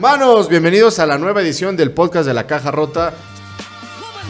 [0.00, 3.12] Manos, bienvenidos a la nueva edición del podcast de la Caja Rota.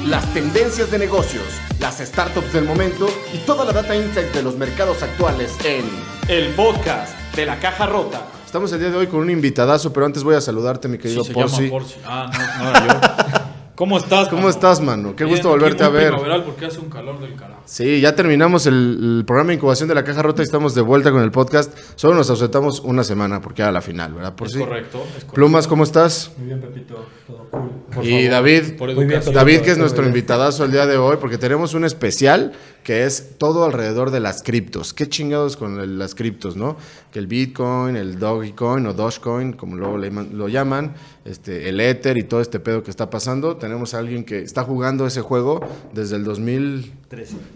[0.07, 1.45] Las tendencias de negocios,
[1.81, 5.85] las startups del momento y toda la data insight de los mercados actuales en
[6.29, 8.23] El podcast de la caja rota.
[8.47, 11.23] Estamos el día de hoy con un invitadazo, pero antes voy a saludarte, mi querido
[11.23, 11.57] Sí, se Porci.
[11.57, 11.95] llama Porci.
[12.07, 13.39] Ah, no, no era yo.
[13.75, 14.29] ¿Cómo estás?
[14.29, 14.51] ¿Cómo mano?
[14.51, 15.15] estás, mano?
[15.15, 16.15] Qué Bien, gusto aquí volverte a ver.
[16.45, 17.58] porque hace un calor del carajo.
[17.71, 20.81] Sí, ya terminamos el, el programa de incubación de la Caja Rota y estamos de
[20.81, 21.77] vuelta con el podcast.
[21.97, 24.35] Solo nos ausentamos una semana porque era la final, ¿verdad?
[24.35, 24.59] Por es si.
[24.61, 25.33] correcto, es correcto.
[25.35, 26.33] Plumas, ¿cómo estás?
[26.39, 27.69] Muy bien, Pepito, todo cool.
[27.95, 29.35] Por y favor, David, por Muy bien, educación.
[29.35, 32.53] David, que es nuestro invitadazo el día de hoy, porque tenemos un especial
[32.85, 34.95] que es todo alrededor de las criptos.
[34.95, 36.79] Qué chingados con el- las criptos, ¿no?
[37.13, 40.95] Que el Bitcoin, el Dogecoin o Dogecoin, como luego lo llaman,
[41.27, 43.57] este, el Ether y todo este pedo que está pasando.
[43.57, 45.61] Tenemos a alguien que está jugando ese juego
[45.93, 46.95] desde el 2000,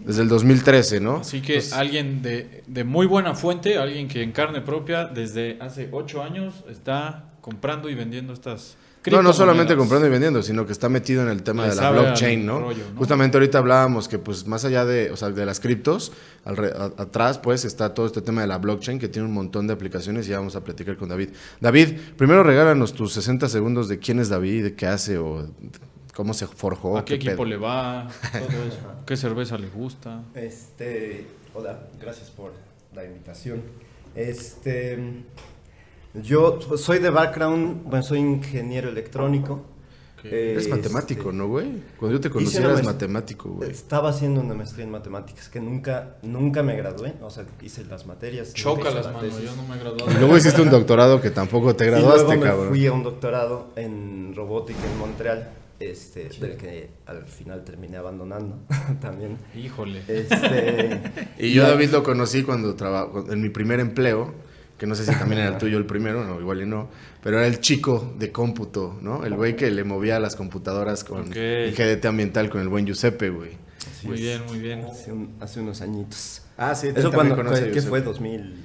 [0.05, 1.17] desde el 2013, ¿no?
[1.17, 5.57] Así que Entonces, alguien de, de muy buena fuente, alguien que en carne propia desde
[5.61, 8.77] hace ocho años está comprando y vendiendo estas
[9.11, 11.89] No, no solamente comprando y vendiendo, sino que está metido en el tema de la
[11.89, 12.59] al blockchain, ¿no?
[12.61, 12.97] rollo, ¿no?
[12.97, 16.13] Justamente ahorita hablábamos que pues más allá de, o sea, de las criptos,
[16.45, 19.67] alre- a- atrás pues está todo este tema de la blockchain que tiene un montón
[19.67, 21.29] de aplicaciones y ya vamos a platicar con David.
[21.59, 25.49] David, primero regálanos tus 60 segundos de quién es David, de qué hace o
[26.13, 26.97] cómo se forjó.
[26.97, 27.29] ¿A qué pedo.
[27.31, 28.07] equipo le va?
[28.31, 28.79] Todo eso.
[29.05, 30.21] ¿Qué cerveza le gusta?
[30.35, 32.53] Este, hola, gracias por
[32.93, 33.61] la invitación.
[34.15, 35.23] Este,
[36.13, 39.65] yo soy de background, bueno, soy ingeniero electrónico.
[40.23, 41.83] Eres Este, matemático, ¿no, güey?
[41.97, 43.69] Cuando yo te conocí eras matemático, güey.
[43.69, 48.05] Estaba haciendo una maestría en matemáticas que nunca, nunca me gradué, o sea, hice las
[48.05, 48.47] materias.
[48.47, 49.27] nunca hice Chócalas, la mano.
[49.27, 49.43] tesis.
[49.43, 50.19] Yo no me he Y graduado.
[50.19, 52.69] luego hiciste un doctorado que tampoco te y graduaste, luego me cabrón.
[52.69, 55.49] fui a un doctorado en robótica en Montreal,
[55.91, 58.59] este, del que al final terminé abandonando
[59.01, 59.37] también.
[59.55, 60.01] Híjole.
[60.07, 61.01] Este,
[61.39, 64.33] Y yo a David lo conocí cuando trabajó en mi primer empleo,
[64.77, 66.89] que no sé si también era el tuyo el primero, no, igual y no,
[67.21, 69.25] pero era el chico de cómputo, ¿no?
[69.25, 71.35] El güey que le movía las computadoras con Ok.
[71.35, 73.51] el GDT ambiental con el buen Giuseppe, güey.
[73.77, 74.21] así Muy es.
[74.21, 74.83] bien, muy bien.
[74.85, 76.41] Hace, un- hace unos añitos.
[76.57, 77.35] Ah, sí, Eso cuando,
[77.71, 78.01] ¿qué fue?
[78.01, 78.55] 2000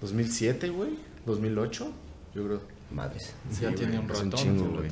[0.00, 0.90] 2007, güey,
[1.26, 1.92] 2008,
[2.34, 2.60] yo creo.
[2.90, 3.34] madres.
[3.60, 4.30] ya tiene un ratón.
[4.32, 4.88] chingo, Un güey.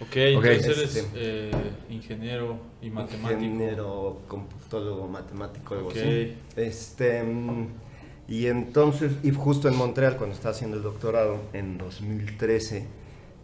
[0.00, 1.08] Ok, entonces eres Este.
[1.14, 1.50] eh,
[1.90, 3.42] ingeniero y matemático.
[3.42, 5.96] Ingeniero, computólogo, matemático, algo Ok.
[5.96, 6.36] así.
[6.56, 7.66] Este, mm,
[8.28, 12.86] y entonces, y justo en Montreal, cuando estaba haciendo el doctorado, en 2013,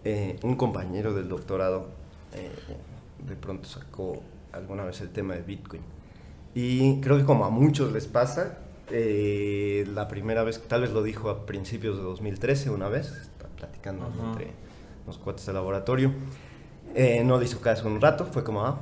[0.05, 1.89] eh, un compañero del doctorado
[2.35, 2.51] eh,
[3.27, 4.23] de pronto sacó
[4.53, 5.83] alguna vez el tema de Bitcoin.
[6.55, 8.59] Y creo que como a muchos les pasa,
[8.91, 13.49] eh, la primera vez, tal vez lo dijo a principios de 2013 una vez, está
[13.57, 14.31] platicando Ajá.
[14.33, 14.53] entre
[15.07, 16.13] los cuates de laboratorio.
[16.94, 18.78] Eh, no le hizo caso un rato, fue como, ah,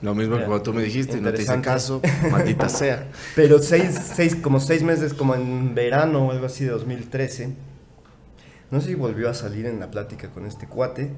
[0.00, 2.00] Lo mismo que tú me dijiste, no te hice caso,
[2.30, 3.08] maldita sea.
[3.36, 7.54] Pero seis, seis, como seis meses, como en verano o algo así de 2013,
[8.70, 11.10] no sé si volvió a salir en la plática con este cuate,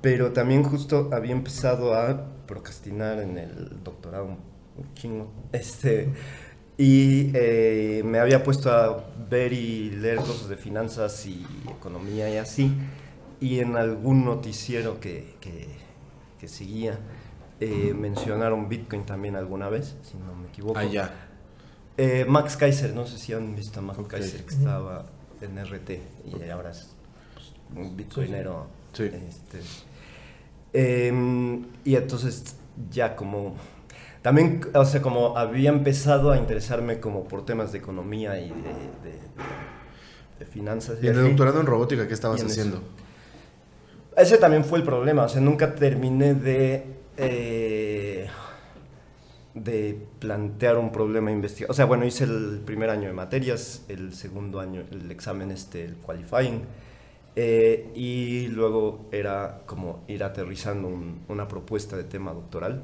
[0.00, 4.36] pero también justo había empezado a procrastinar en el doctorado
[4.76, 5.30] un chingo.
[5.52, 6.08] Este,
[6.78, 12.38] y eh, me había puesto a ver y leer cosas de finanzas y economía y
[12.38, 12.72] así.
[13.40, 15.68] Y en algún noticiero que, que,
[16.42, 16.98] que seguía,
[17.60, 20.76] eh, mencionaron Bitcoin también alguna vez, si no me equivoco.
[20.76, 21.28] Ah, ya.
[21.96, 24.00] Eh, Max Kaiser, no sé si han visto a Max.
[24.08, 25.06] Kaiser, que estaba
[25.40, 25.90] en RT
[26.26, 26.96] y ahora es
[27.32, 28.66] pues, un bitcoinero.
[28.92, 29.04] Sí.
[29.04, 29.60] Este,
[30.72, 32.56] em, y entonces
[32.90, 33.54] ya como...
[34.22, 38.54] También, o sea, como había empezado a interesarme como por temas de economía y de,
[38.56, 39.20] de-
[40.40, 40.98] de finanzas.
[41.00, 42.82] Y en el doctorado en robótica, ¿qué estabas Y en eso.
[44.16, 46.84] Ese también fue el problema, o sea, nunca terminé de,
[47.16, 48.26] eh,
[49.54, 51.72] de plantear un problema investigativo.
[51.72, 55.84] O sea, bueno, hice el primer año de materias, el segundo año el examen, este,
[55.84, 56.62] el qualifying,
[57.36, 62.82] eh, y luego era como ir aterrizando un- una propuesta de tema doctoral.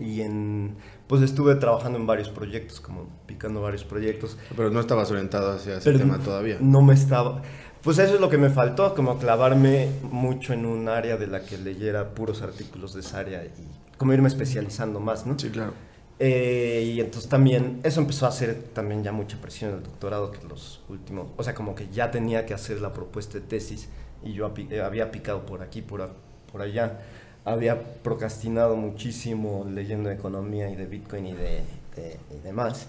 [0.00, 0.76] Y en,
[1.06, 4.38] pues estuve trabajando en varios proyectos, como picando varios proyectos.
[4.56, 6.56] Pero no estabas orientado hacia ese Pero tema todavía.
[6.60, 7.42] No me estaba.
[7.82, 11.44] Pues eso es lo que me faltó, como clavarme mucho en un área de la
[11.44, 13.50] que leyera puros artículos de esa área y
[13.98, 15.36] como irme especializando más, ¿no?
[15.38, 15.72] Sí, claro.
[16.20, 20.30] Eh, y entonces también, eso empezó a hacer también ya mucha presión en el doctorado,
[20.30, 23.88] que los últimos, o sea, como que ya tenía que hacer la propuesta de tesis
[24.24, 26.08] y yo eh, había picado por aquí, por,
[26.52, 27.00] por allá,
[27.44, 31.64] había procrastinado muchísimo leyendo de economía y de Bitcoin y de,
[31.96, 32.86] de- y demás.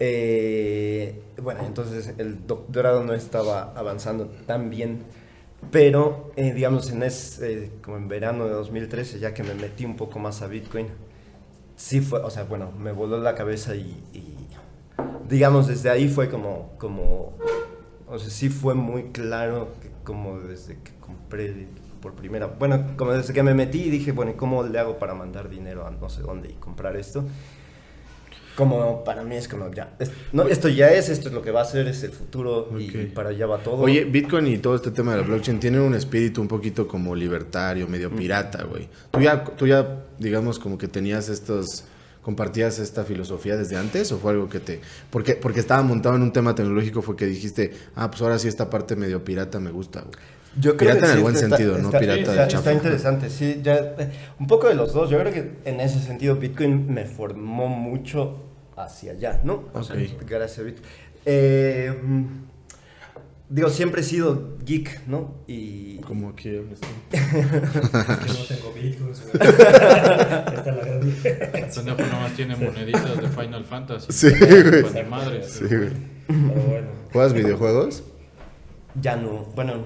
[0.00, 5.02] Eh, bueno, entonces el doctorado no estaba avanzando tan bien,
[5.70, 9.96] pero eh, digamos en ese, como en verano de 2013, ya que me metí un
[9.96, 10.86] poco más a Bitcoin,
[11.76, 13.96] sí fue, o sea, bueno, me voló la cabeza y,
[15.28, 17.36] digamos desde ahí fue como, como,
[18.08, 21.66] o sea, sí fue muy claro que como desde que compré
[22.00, 24.98] por primera, bueno, como desde que me metí y dije, bueno, ¿y cómo le hago
[24.98, 27.24] para mandar dinero a no sé dónde y comprar esto?
[28.58, 31.52] Como para mí es como ya, es- no, esto ya es, esto es lo que
[31.52, 33.12] va a ser, es el futuro y Ok.
[33.14, 33.76] para allá va todo.
[33.76, 37.14] Oye, Bitcoin y todo este tema de la blockchain tienen un espíritu un poquito como
[37.14, 38.88] libertario, medio pirata, güey.
[39.12, 41.84] Tú ya, tú ya, digamos, como que tenías estos,
[42.20, 44.80] compartías esta filosofía desde antes o fue algo que te,
[45.10, 48.48] porque, porque estaba montado en un tema tecnológico fue que dijiste, ah, pues ahora sí
[48.48, 50.12] esta parte medio pirata me gusta, güey.
[50.58, 52.72] Yo creo Pirata que en el sí, buen está- sentido, no está- pirata de está
[52.72, 55.08] interesante, sí, ya, eh, un poco de los dos.
[55.10, 58.47] Yo creo que en ese sentido Bitcoin me formó mucho
[58.84, 59.64] hacia allá, ¿no?
[59.74, 60.22] O sea, Ok.
[60.26, 60.86] gracias Bitcoin.
[61.26, 62.24] Eh, mm,
[63.50, 65.34] digo, siempre he sido geek, ¿no?
[65.46, 66.74] Y Como que no
[68.48, 69.10] tengo Bitcoin.
[69.10, 74.12] Esta es la gran nomás tiene moneditas de Final Fantasy.
[74.12, 74.84] Sí, güey.
[74.94, 75.46] ni madres.
[75.50, 75.90] Sí, güey.
[76.26, 76.88] Pero bueno.
[77.12, 78.02] ¿Juegas videojuegos?
[79.00, 79.84] ya no, bueno,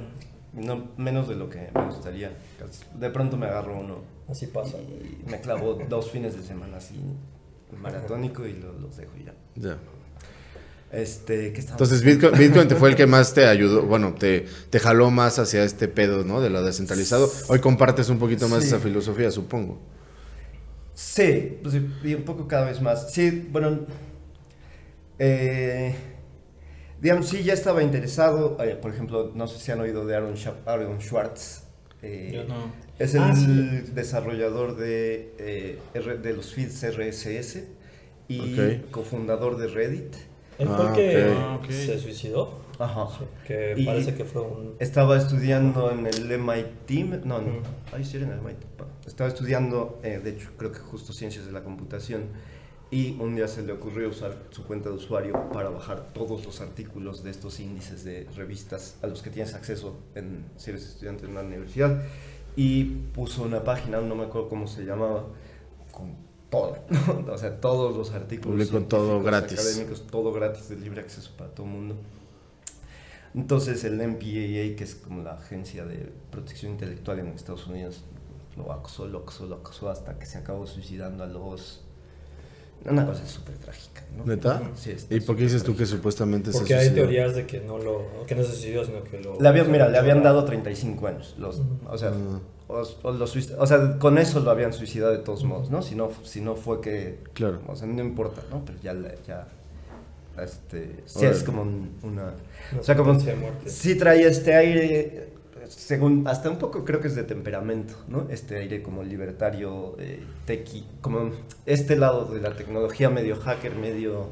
[0.55, 2.31] no, menos de lo que me gustaría.
[2.99, 3.97] De pronto me agarro uno
[4.29, 4.79] Así pasa.
[4.79, 6.94] y me clavo dos fines de semana así,
[7.81, 9.35] maratónico y lo- los dejo ya.
[9.57, 9.79] Ya.
[10.93, 14.79] Este, ¿qué Entonces Bitcoin, Bitcoin te fue el que más te ayudó, bueno, te, te
[14.79, 16.41] jaló más hacia este pedo, ¿no?
[16.43, 17.31] De lo descentralizado.
[17.49, 18.69] Hoy compartes un poquito más Sí.
[18.69, 19.81] esa filosofía, supongo.
[20.95, 23.11] Sí, pues, y un poco cada vez más.
[23.11, 23.87] Sí, bueno,
[25.19, 25.95] eh,
[27.01, 28.59] digamos, sí, ya estaba interesado.
[28.63, 30.35] eh, por ejemplo, no sé si han oído de Aaron,
[30.67, 31.62] Aaron Schwartz.
[32.03, 32.73] Eh, Yo no.
[32.99, 33.47] Es el Ah, sí.
[33.95, 37.65] desarrollador de, eh, R- de los feeds RSS
[38.29, 40.15] y cofundador de Reddit.
[40.59, 41.35] Él fue Ah, el que.
[41.37, 42.61] Ah, se suicidó.
[42.79, 43.07] Ajá.
[43.19, 44.75] Sí, que Y- parece que fue un.
[44.79, 47.63] Estaba estudiando en el MIT, no, no, Mm.
[47.93, 48.59] ahí sí era en el MIT.
[49.07, 52.25] Estaba estudiando, eh, de hecho, creo que justo ciencias de la computación.
[52.93, 56.61] Y un día se le ocurrió usar su cuenta de usuario para bajar todos los
[56.61, 61.25] artículos de estos índices de revistas a los que tienes acceso en, si eres estudiante
[61.25, 62.03] en una universidad.
[62.55, 65.25] Y puso una página, no me acuerdo cómo se llamaba,
[65.91, 66.17] con
[66.50, 66.77] todo,
[67.27, 67.33] ¿no?
[67.33, 68.69] o sea, todos los artículos.
[68.69, 69.59] Publicó todo gratis.
[69.59, 71.97] Académicos, todo gratis, de libre acceso para todo el mundo.
[73.35, 78.05] Entonces el MPAA, que es como la agencia de protección intelectual en Estados Unidos,
[78.55, 81.87] lo acosó, lo acosó, lo acosó hasta que se acabó suicidando a los...
[82.84, 84.25] Una cosa súper trágica, ¿no?
[84.25, 84.61] ¿Neta?
[84.75, 87.02] Sí, ¿Y por qué dices tú que supuestamente se Porque hay suicidó?
[87.06, 88.02] teorías de que no lo.
[88.26, 89.38] que no se suicidó, sino que lo.
[89.40, 91.34] Le habían, mira, le habían dado 35 años.
[91.38, 92.40] Los, o, sea, Ah.
[92.69, 95.82] o, o los o sea, con eso lo habían suicidado de todos modos, ¿no?
[95.82, 97.19] Si no, si no fue que...
[97.34, 97.61] Claro.
[97.69, 98.64] O sea, no importa, ¿no?
[98.64, 98.94] Pero ya...
[98.94, 99.46] la- ya
[100.43, 102.32] este, sí es como un- una...
[102.73, 103.11] Una O sea, como...
[103.11, 103.70] sentencia de muerte.
[103.70, 105.29] Sí trae este aire,
[105.73, 106.27] según...
[106.27, 108.27] Hasta un poco creo que es de temperamento, ¿no?
[108.31, 111.31] Este aire como libertario, eh, tequi, como
[111.67, 114.31] este lado de la tecnología medio hacker, medio...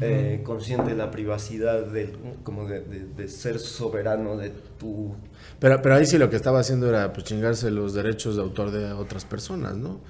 [0.00, 2.12] eh, consciente de la privacidad, de,
[2.42, 4.50] como de, de- de ser soberano de
[4.80, 5.14] tu
[5.60, 8.72] Pero, pero ahí sí lo que estaba haciendo era pues, chingarse los derechos de autor
[8.72, 10.00] de otras personas, ¿no?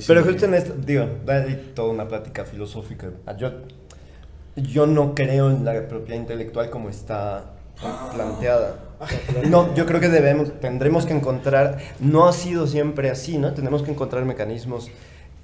[0.00, 3.08] Sí- Pero justo en esto, digo, hay toda una plática filosófica.
[3.38, 3.52] Yo,
[4.56, 7.52] yo no creo en la propiedad intelectual como está
[8.14, 8.76] planteada.
[9.48, 13.54] No, yo creo que debemos, tendremos que encontrar, no ha sido siempre así, ¿no?
[13.54, 14.90] Tenemos que encontrar mecanismos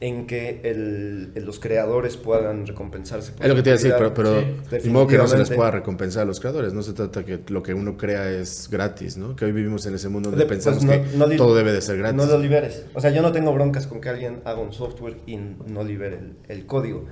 [0.00, 3.30] en que el- los creadores puedan recompensarse.
[3.32, 5.28] por Es lo que te iba a decir, pero, pero Sí, de modo que no
[5.28, 6.74] se les pueda recompensar a los creadores.
[6.74, 9.36] No se trata que lo que uno crea es gratis, ¿no?
[9.36, 11.72] Que hoy vivimos en ese mundo donde De- pues, pensamos no- que no todo debe
[11.72, 12.16] de ser gratis.
[12.16, 12.84] No lo liberes.
[12.92, 16.18] O sea, yo no tengo broncas con que alguien haga un software y no libere
[16.18, 17.04] el, el código.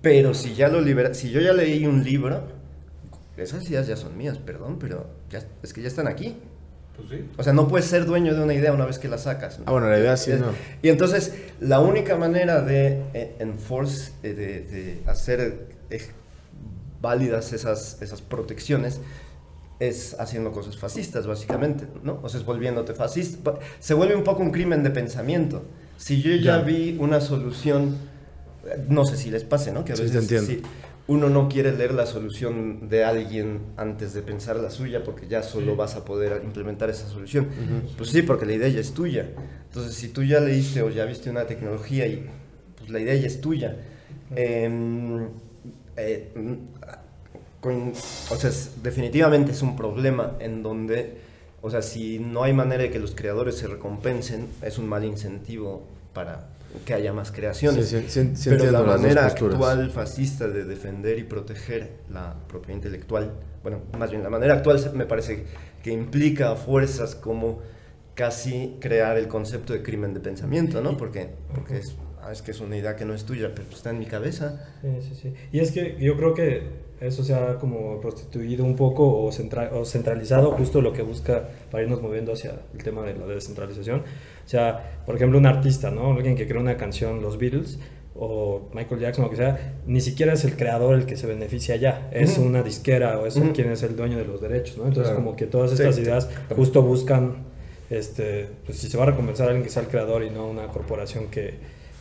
[0.00, 2.42] Pero si ya lo libera, si yo ya leí un libro,
[3.42, 6.36] esas ideas ya son mías, perdón, pero ya, es que ya están aquí.
[6.96, 7.24] Pues sí.
[7.36, 9.58] O sea, no puedes ser dueño de una idea una vez que la sacas.
[9.58, 9.64] ¿no?
[9.68, 10.48] Ah, bueno, la idea sí, Es- no.
[10.82, 16.02] Y entonces, la única manera de eh, enforce, eh, de, de hacer eh,
[17.00, 19.00] válidas esas, esas protecciones
[19.78, 22.18] es haciendo cosas fascistas, básicamente, ¿no?
[22.22, 23.54] O sea, es volviéndote fascista.
[23.78, 25.62] Se vuelve un poco un crimen de pensamiento.
[25.98, 26.62] Si yo ya Ya.
[26.62, 27.96] vi una solución,
[28.66, 29.84] eh, no sé si les pase, ¿no?
[29.84, 30.46] Que a Sí, te veces entiendo.
[30.50, 30.62] si
[31.08, 35.42] uno no quiere leer la solución de alguien antes de pensar la suya porque ya
[35.42, 37.48] solo vas a poder implementar esa solución.
[37.96, 39.26] Pues sí, porque la idea ya es tuya.
[39.68, 42.26] Entonces, si tú ya leíste o ya viste una tecnología y
[42.76, 43.76] pues la idea ya es tuya.
[44.36, 45.28] Em,
[45.96, 46.28] eh,
[47.60, 47.92] con-
[48.30, 51.16] o sea, es- definitivamente es un problema en donde,
[51.62, 55.04] o sea, si no hay manera de que los creadores se recompensen, es un mal
[55.04, 56.48] incentivo para
[56.84, 57.88] que haya más creaciones.
[57.88, 62.76] Sí, sí, sí, sí Pero la manera actual fascista de defender y proteger la propiedad
[62.76, 63.32] intelectual,
[63.62, 65.44] bueno, más bien la manera actual me parece
[65.82, 67.60] que implica fuerzas como
[68.14, 70.96] casi crear el concepto de crimen de pensamiento, ¿no?
[70.96, 73.90] Porque, porque es, ah, es que es una idea que no es tuya, pero está
[73.90, 74.60] en mi cabeza.
[74.82, 75.34] Sí, sí, sí.
[75.52, 79.70] Y es que yo creo que eso se ha como prostituido un poco o, centra-
[79.72, 84.02] o centralizado justo lo que busca para irnos moviendo hacia el tema de la descentralización.
[84.48, 86.14] O sea, por ejemplo, un artista, ¿no?
[86.14, 87.78] Alguien que crea una canción, los Beatles
[88.14, 91.76] o Michael Jackson, o que sea, ni siquiera es el creador el que se beneficia
[91.76, 93.52] ya, es una disquera o es Ujú.
[93.52, 94.84] quien es el dueño de los derechos, ¿no?
[94.84, 95.22] Entonces, Claro.
[95.22, 96.00] como que todas estas sí.
[96.00, 97.44] ideas justo buscan,
[97.90, 100.48] este, pues si se va a recompensar a alguien que sea el creador y no
[100.48, 101.54] una corporación que,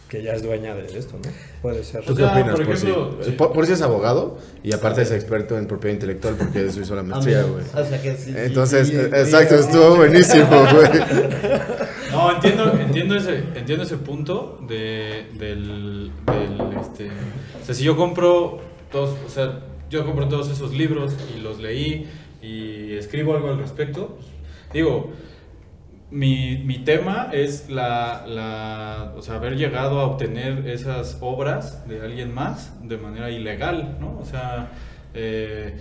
[0.10, 1.30] que ya es dueña de esto, ¿no?
[1.62, 2.04] Puede ser.
[2.06, 3.30] ¿Tú O qué sea, opinas, por por, ejemplo, si?
[3.30, 6.80] eh, Por, por si es abogado y aparte es experto en propiedad intelectual porque eso
[6.82, 7.64] hizo la maestría, güey.
[7.74, 9.98] O sea que sí, Entonces, sí, eh, sí, exacto, sí, estuvo sí.
[9.98, 11.02] buenísimo, güey.
[12.12, 17.10] No, entiendo, entiendo ese, entiendo ese punto de, del, del, este,
[17.62, 18.60] o sea, si yo compro
[18.92, 19.60] todos, o sea,
[19.90, 22.08] yo compro todos esos libros y los leí
[22.42, 24.28] y escribo algo al respecto, pues,
[24.74, 25.12] digo,
[26.10, 32.02] mi, mi tema es la, la, o sea, haber llegado a obtener esas obras de
[32.02, 34.18] alguien más de manera ilegal, ¿no?
[34.20, 34.72] O sea,
[35.14, 35.76] eh,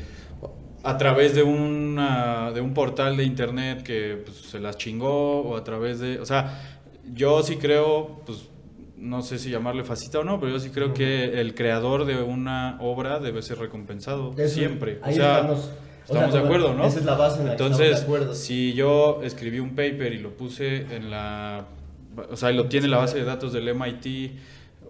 [0.83, 5.57] a través de, una, de un portal de internet que pues, se las chingó o
[5.57, 6.61] a través de, o sea,
[7.13, 8.49] yo sí creo, pues
[8.97, 12.21] no sé si llamarle fascista o no, pero yo sí creo que el creador de
[12.23, 14.99] una obra debe ser recompensado Eso, siempre.
[15.03, 15.71] O ahí sea, estamos.
[16.09, 16.87] O estamos sea, de acuerdo, ¿no?
[16.87, 18.35] Esa es la base en la que Entonces, estamos de acuerdo.
[18.35, 21.67] si yo escribí un paper y lo puse en la,
[22.31, 24.07] o sea, y lo tiene la base de datos del MIT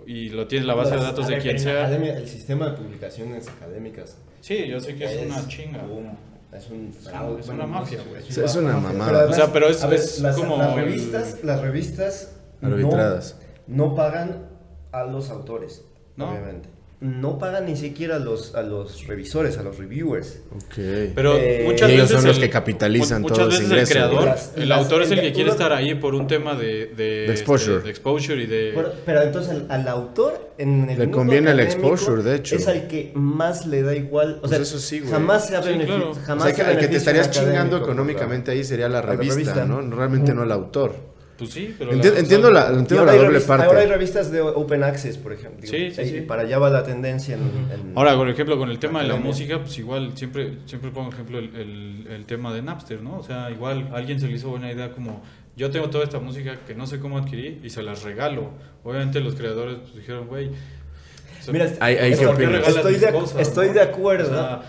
[0.06, 1.80] y lo tiene la base de datos de quien en sea.
[1.85, 5.82] academia, el sistema de publicaciones académicas Sí, yo sé que es, una chinga.
[5.82, 6.16] un-
[6.56, 8.23] es un una- es una mafia, güey.
[8.23, 9.18] Sí, es una mamada.
[9.20, 12.32] además, O sea, pero es- a ver, es las, como las el- revistas, las revistas
[12.61, 13.38] no- Arbitradas.
[13.66, 14.46] No, pagan
[14.92, 15.85] a los autores,
[16.16, 16.30] No.
[16.30, 16.68] obviamente.
[16.98, 20.40] No pagan ni siquiera a los, a los revisores, a los reviewers.
[20.54, 20.74] Ok.
[21.14, 23.70] Pero Eh, muchas y ellos veces son los el- que capitalizan muchas todo ese veces
[23.70, 23.92] el ingreso.
[23.92, 26.54] creador, Las- el las- autor es el el- que quiere estar ahí por un tema
[26.54, 27.74] de, de, De exposure.
[27.74, 31.18] este, de exposure y de Pero, pero entonces al, al autor en el Le mundo
[31.18, 32.56] conviene el exposure, de hecho.
[32.56, 34.36] Es al que más le da igual.
[34.36, 35.10] O Pues sea, eso sí, güey.
[35.12, 36.12] jamás se ha Sí, beneficiado.
[36.12, 36.22] claro.
[36.22, 39.02] O Jamás sea, que, se el que te estarías chingando económicamente ahí sería la a
[39.02, 39.64] la revista, revista.
[39.66, 39.82] ¿no?
[39.94, 40.38] Realmente Ujú.
[40.40, 40.94] no el autor.
[41.38, 43.66] Pues sí, pero Enti- la- entiendo la, entiendo hay doble parte.
[43.66, 45.61] ahora hay revistas de Open Access, por ejemplo.
[45.71, 46.21] Digo, Sí, sí.
[46.23, 47.43] Para allá va la tendencia en...
[47.43, 49.31] en- Ahora, por ejemplo, con el tema de la Academia.
[49.33, 53.19] música, pues igual siempre siempre pongo ejemplo el, el, el tema de Napster, ¿no?
[53.19, 55.23] O sea, igual a alguien se le hizo buena idea como
[55.57, 58.50] yo tengo toda esta música que no sé cómo adquirí y se las regalo.
[58.85, 63.73] Obviamente los creadores pues, dijeron, güey, o sea, Mira, regalas Estoy de- cosas, estoy no?
[63.75, 64.31] de acuerdo.
[64.31, 64.62] O sea,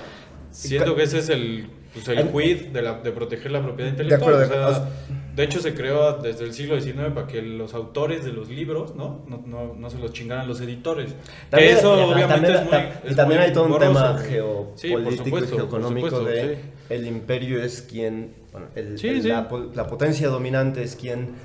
[0.52, 4.04] siento que ese es el, pues, el quid de, la, de proteger la propiedad De
[4.04, 4.36] intelectual.
[4.44, 4.90] acuerdo, o sea, o sea-
[5.38, 8.96] de hecho, se creó desde el siglo XIX para que los autores de los libros
[8.96, 11.14] no, no, no, no se los chingaran los editores.
[11.50, 12.74] También, Que eso y obviamente también, es muy,
[13.06, 16.30] y es también muy hay todo un tema geopolítico Sí, y supuesto, por geoeconómico supuesto,
[16.30, 16.62] de sí.
[16.90, 19.28] el imperio es quien, bueno, el- Sí, el-.
[19.30, 21.36] La, la potencia dominante es quien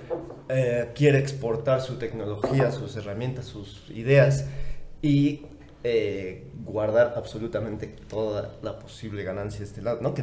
[0.48, 4.46] eh, quiere exportar su tecnología, sus herramientas, sus ideas
[5.02, 5.42] y
[5.84, 10.14] eh, guardar absolutamente toda la posible ganancia de este lado, ¿no?
[10.14, 10.22] Que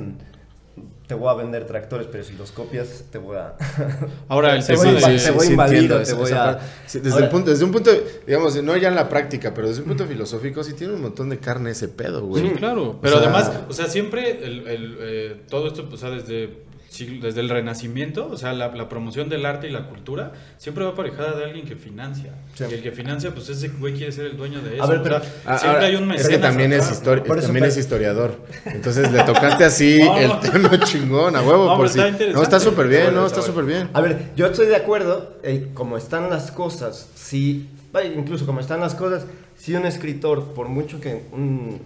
[1.08, 3.56] te voy a vender tractores, pero si los copias te voy a...
[4.28, 5.46] Ahora, el Te tema voy a de...
[5.48, 6.60] invadir, te voy te esa- voy a-.
[6.86, 7.92] Sí, desde, Ahora- el punto, desde un punto,
[8.28, 11.30] digamos, no ya en la práctica, pero desde un punto filosófico, sí tiene un montón
[11.30, 12.44] de carne ese pedo, güey.
[12.48, 13.00] Sí, claro.
[13.02, 16.16] Pero O sea- además, o sea, siempre el, el, eh, todo esto, pues, o sea,
[16.16, 20.34] desde, siglo- desde el Renacimiento, o sea, la, la promoción del arte y la cultura,
[20.58, 22.34] siempre va aparejada de alguien que financia.
[22.56, 22.66] Sí.
[22.70, 24.84] Y el que financia, pues ese güey quiere ser el dueño de eso.
[24.84, 27.66] A ver, o pero- sea, siempre ahora, hay un es que también, es, histori- también
[27.66, 28.36] historiador.
[28.66, 31.66] Entonces le tocaste así No, el tema chingón, a huevo.
[31.66, 32.34] No, por pero si- está interesante.
[32.38, 33.90] no, está súper bien, no, está súper bien.
[33.94, 37.70] A ver, yo estoy de acuerdo, eh, como están las cosas, si,
[38.16, 39.26] incluso como están las cosas,
[39.58, 41.82] si un escritor, por mucho que un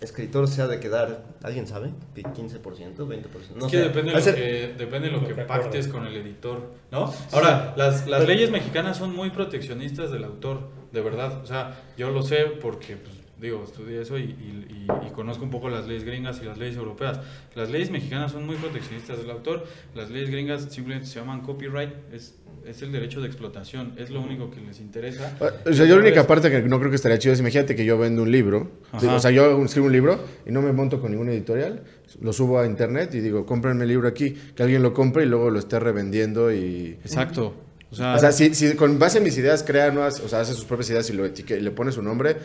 [0.00, 1.90] escritor sea de quedar, ¿alguien sabe?
[2.14, 2.60] ¿15%?
[2.62, 3.54] ¿20%?
[3.56, 3.84] No Es que sé.
[3.84, 5.62] depende de lo ser- que, depende de lo que De acuerdo.
[5.64, 7.12] pactes con el editor, ¿no?
[7.32, 11.42] Ahora, las, las leyes mexicanas son muy proteccionistas del autor, de verdad.
[11.42, 15.44] O sea, yo lo sé porque, pues, digo, estudié eso y, y- y- y conozco
[15.44, 17.20] un poco las leyes gringas y las leyes europeas.
[17.54, 19.66] Las leyes mexicanas son muy proteccionistas del autor.
[19.94, 22.36] Las leyes gringas simplemente se llaman copyright, es,
[22.66, 25.36] es el derecho de explotación, es lo único que les interesa.
[25.64, 27.84] O sea, yo la única parte que no creo que estaría chido es imagínate que
[27.84, 28.70] yo vendo un libro.
[28.92, 31.82] O sea, yo escribo un libro y no me monto con ninguna editorial.
[32.20, 34.34] Lo subo a internet y digo, cómprenme el libro aquí.
[34.54, 36.98] Que alguien lo compre y luego lo esté revendiendo y...
[37.04, 37.54] Exacto.
[37.90, 40.40] O sea, O sea, si, si con base en mis ideas crea nuevas, o sea,
[40.40, 42.36] hace sus propias ideas y lo etique- y le pone su nombre,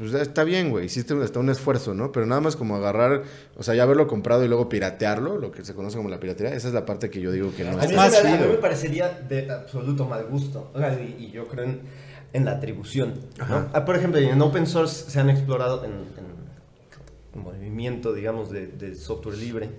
[0.00, 0.86] pues está bien, güey.
[0.86, 2.10] Hiciste hasta un esfuerzo, ¿no?
[2.10, 3.22] Pero nada más como agarrar,
[3.56, 6.54] o sea, ya haberlo comprado y luego piratearlo, lo que se conoce como la piratería,
[6.54, 8.54] esa es la parte que yo digo que no A es más a mí me
[8.54, 10.70] parecería de absoluto mal gusto.
[10.74, 11.80] O sea, y, y yo creo en,
[12.32, 13.14] en la atribución.
[13.38, 13.44] ¿no?
[13.44, 13.68] Ajá.
[13.72, 18.94] Ah, por ejemplo, en open source se han explorado en, en movimiento, digamos, de, de
[18.94, 19.70] software libre.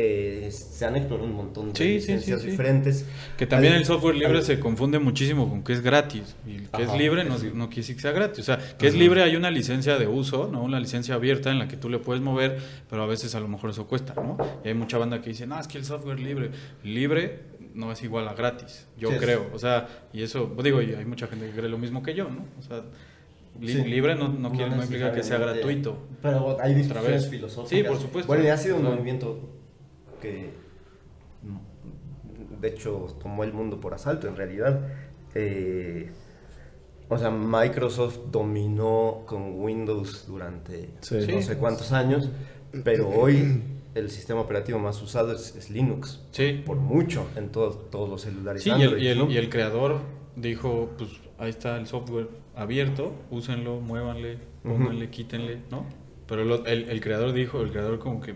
[0.00, 2.50] Eh, se han explorado un montón de Sí, licencias sí, sí.
[2.52, 3.04] diferentes.
[3.36, 6.36] Que también Hay- el software libre se confunde muchísimo con que es gratis.
[6.46, 8.38] Y el que es libre no, quiere decir que sea gratis.
[8.40, 10.62] O sea, que es libre hay una licencia de uso, ¿no?
[10.62, 13.48] Una licencia abierta en la que tú le puedes mover, pero a veces a lo
[13.48, 14.36] mejor eso cuesta, ¿no?
[14.64, 16.50] Y hay mucha banda que dice, no, es que el software libre.
[16.84, 17.40] Libre
[17.74, 19.50] no es igual a gratis, yo es- creo.
[19.52, 22.14] O sea, y eso, pues digo, y hay mucha gente que cree lo mismo que
[22.14, 22.44] yo, ¿no?
[22.58, 22.82] O sea,
[23.60, 23.82] li- Sí.
[23.84, 25.98] libre no, no, quiere, no implica que sea gratuito.
[26.22, 27.70] Pero hay discusiones filosóficas.
[27.78, 28.26] Sí, por supuesto.
[28.28, 29.48] Bueno, y ha sido un movimiento
[30.18, 30.50] que,
[31.42, 34.80] mm, de hecho, tomó el mundo por asalto, en realidad.
[35.34, 36.10] Eh,
[37.08, 41.16] o sea, Microsoft dominó con Windows durante Sí.
[41.32, 42.30] no sé cuántos años,
[42.84, 43.62] pero hoy
[43.94, 46.20] el sistema operativo más usado es, es Linux.
[46.32, 46.62] Sí.
[46.66, 48.62] Por mucho en todos todos los celulares.
[48.62, 49.30] Sí, y el, Android, y el- ¿no?
[49.30, 50.00] y el creador
[50.36, 55.86] dijo, pues ahí está el software abierto, úsenlo, muévanle, pónganle, quítenle, ¿no?
[56.26, 58.34] Pero lo- el, el creador dijo, el creador como que,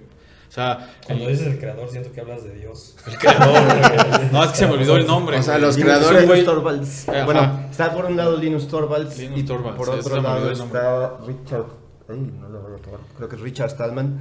[0.53, 2.95] o sea, Cuando dices el creador, siento que hablas de Dios.
[3.07, 5.39] el creador, no, es que se me olvidó el nombre.
[5.39, 7.09] O sea, los Linus creadores- Linus Torvalds.
[7.09, 7.25] Ajá.
[7.25, 11.65] Bueno, está por un lado Linus Torvalds Linus y Torvalds, por otro lado está Richard.
[12.11, 14.21] ay, no lo voy a tomar, Creo que es Richard Stallman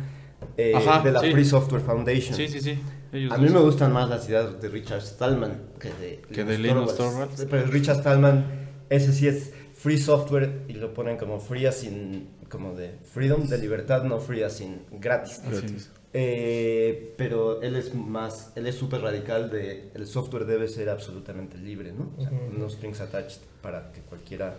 [0.56, 1.32] eh, Ajá, de la sí.
[1.34, 2.34] Free Software Foundation.
[2.34, 2.80] Sí, sí, sí.
[3.12, 3.54] ellos A mí dos.
[3.54, 7.46] me gustan más las ideas de Richard Stallman que de Que de Linus Torvalds.
[7.50, 8.46] Pero Richard Stallman,
[8.90, 13.48] ese sí es free software y lo ponen como free as in, como de freedom,
[13.48, 15.42] de libertad, no free as in gratis.
[15.46, 15.90] Gratis.
[16.14, 21.58] Eh, pero él es más, él es súper radical de el software debe ser absolutamente
[21.58, 22.12] libre, ¿no?
[22.18, 22.58] O sea, Ujú.
[22.58, 24.56] no strings attached para que cualquiera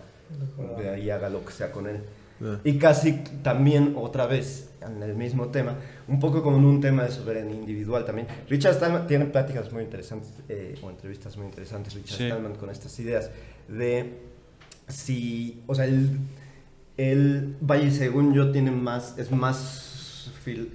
[0.79, 1.97] de ahí haga lo que sea con él.
[2.43, 2.59] Ah.
[2.63, 5.75] Y casi también otra vez en el mismo tema,
[6.07, 8.27] un poco como en un tema de soberanía individual también.
[8.49, 12.25] Richard Stallman tiene pláticas muy interesantes eh, o entrevistas muy interesantes, Richard Sí.
[12.25, 13.29] Stallman con estas ideas
[13.67, 14.09] de
[14.87, 16.17] si, o sea, él,
[16.97, 20.69] él, vaya, según yo, tiene más, es más fil-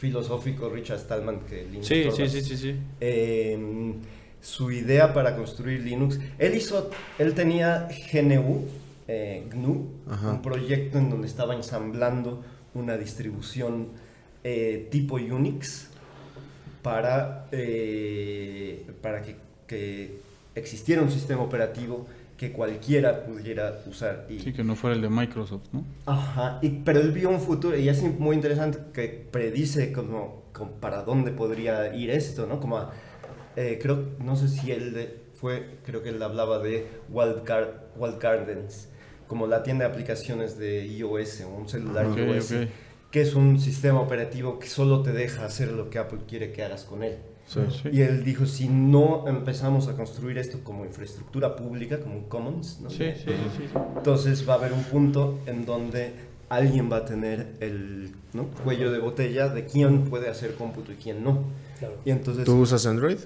[0.00, 2.32] filosófico Richard Stallman que Linus Sí, sí, Torvalds.
[2.32, 2.74] sí, sí, sí.
[3.00, 3.94] Eh,
[4.40, 8.64] su idea para construir Linux, él hizo, él tenía GNU,
[9.06, 10.30] eh, GNU, Ajá.
[10.30, 12.42] un proyecto en donde estaba ensamblando
[12.72, 13.88] una distribución
[14.42, 15.88] eh, tipo Unix
[16.82, 20.20] para, eh, para que, que
[20.54, 22.06] existiera un sistema operativo
[22.40, 24.24] que cualquiera pudiera usar.
[24.30, 25.84] Y, Sí, que no fuera el de Microsoft, ¿no?
[26.06, 30.70] Ajá, y, pero él vio un futuro y es muy interesante que predice como, como
[30.70, 32.58] para dónde podría ir esto, ¿no?
[32.58, 32.92] Como, a-
[33.56, 37.74] eh, creo, no sé si él de- fue, creo que él hablaba de Wild, Gar-
[37.96, 38.88] Wild Gardens,
[39.26, 42.68] como la tienda de aplicaciones de iOS, un celular Ok, iOS, ok.
[43.10, 46.64] que es un sistema operativo que solo te deja hacer lo que Apple quiere que
[46.64, 47.18] hagas con él.
[47.50, 47.88] Sí, sí.
[47.92, 52.80] Y él dijo, si no empezamos a construir esto como infraestructura pública, como un commons,
[52.80, 52.90] ¿no?
[52.90, 53.78] Sí, sí, sí, sí.
[53.96, 56.12] Entonces va a haber un punto en donde
[56.48, 58.44] alguien va a tener el ¿no?
[58.64, 61.42] cuello de botella de quién puede hacer cómputo y quién no.
[61.80, 61.96] Claro.
[62.04, 63.18] Y entonces ¿Tú usas Android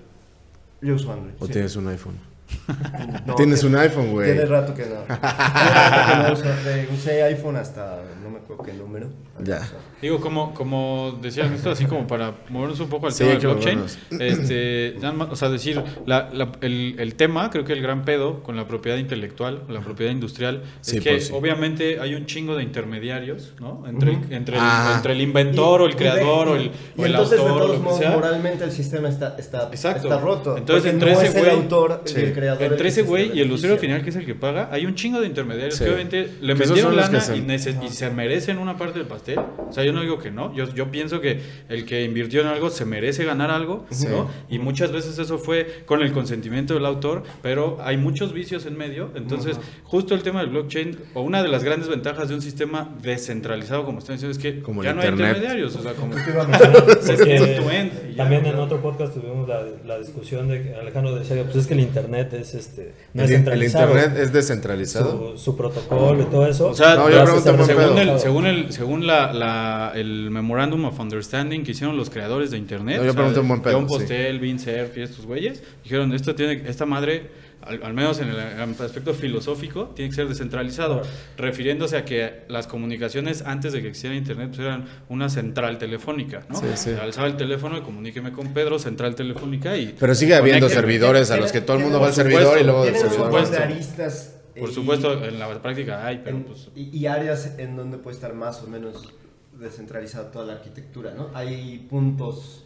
[0.81, 1.35] yo uso Android.
[1.41, 1.53] o sí.
[1.53, 2.17] tienes un iPhone?
[3.26, 4.33] No, Tienes tiene- un iPhone, güey.
[4.33, 4.96] Tiene rato que no.
[5.09, 9.09] Rato que no usé iPhone hasta no me acuerdo qué número.
[9.42, 9.61] Ya.
[10.00, 13.40] Digo, como, como decía esto así como para movernos un poco al Sí, tema del
[13.40, 13.83] que blockchain,
[14.20, 18.42] este, ya o sea, decir, la- la- el, el tema, creo que el gran pedo
[18.42, 21.33] con la propiedad intelectual, la propiedad industrial, Sí, es que pues sí.
[21.35, 23.85] obviamente hay un chingo de intermediarios, ¿no?
[23.88, 24.26] Entre, el- Ujú.
[24.35, 24.92] entre, el, Ah.
[24.96, 27.54] entre el inventor o el Y- creador y- o el, y o el entonces, autor
[27.54, 28.11] de o todos que modos, sea.
[28.11, 30.09] moralmente el sistema está, está, Exacto.
[30.09, 30.57] está roto.
[30.57, 32.14] Entonces, entre no ese es el güey- autor Sí.
[32.20, 32.62] y el creador.
[32.62, 34.94] Entre ese se güey y el usuario final, que es el que paga, hay un
[34.94, 35.85] chingo de intermediarios Sí.
[35.85, 39.38] que obviamente le metieron lana y, y se merecen una parte del pastel.
[39.38, 40.55] O sea, yo no digo que no.
[40.55, 44.07] Yo, yo pienso que el que invirtió en algo se merece ganar algo, Sí.
[44.09, 44.29] ¿no?
[44.51, 48.77] Y muchas veces eso fue con el consentimiento del autor, pero hay muchos vicios en
[48.77, 49.11] medio.
[49.14, 52.94] Entonces, justo el tema del blockchain, o una de las grandes ventajas de un sistema
[53.03, 55.77] descentralizado, como están diciendo, es que Como ya no hay intermediarios.
[55.77, 56.14] O sea, como...
[58.16, 61.75] También en otro podcast tuvimos la, la discusión de que Alejandro decía, pues es que
[61.75, 63.91] el internet es este no El, es in- el centralizado.
[63.93, 65.33] internet es descentralizado.
[65.37, 66.69] su, su protocolo y todo eso.
[66.69, 70.99] O sea, No, yo pregunto según, el, según, el, según la, la- el Memorandum of
[70.99, 73.95] Understanding que hicieron los creadores de Internet, No, yo pregunto un buen pedo, John sí.
[73.97, 77.31] Postel, Vince Cerf y estos güeyes, dijeron, esto tiene, esta madre,
[77.66, 81.09] al, al menos en el aspecto filosófico, tiene que ser descentralizado, Claro.
[81.37, 86.46] refiriéndose a que las comunicaciones antes de que existiera Internet pues, eran una central telefónica,
[86.48, 86.57] ¿no?
[86.61, 86.77] Sí, sí.
[86.77, 89.94] Se alzaba el teléfono y comuníqueme con Pedro, central telefónica y...
[89.98, 92.85] Pero sigue habiendo servidores a los que todo el mundo va al servidor y luego
[92.85, 93.27] del servidor.
[93.27, 93.57] supuesto.
[93.62, 94.31] aristas.
[94.59, 96.68] Por y- supuesto, en la práctica hay, pero en- pues...
[96.77, 99.12] y, y áreas en donde puede estar más o menos
[99.59, 101.31] descentralizada toda la arquitectura, ¿no?
[101.35, 102.64] Hay puntos,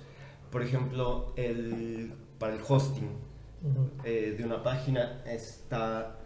[0.50, 3.08] por ejemplo, el, para el hosting
[4.04, 6.16] Eh, de una página está,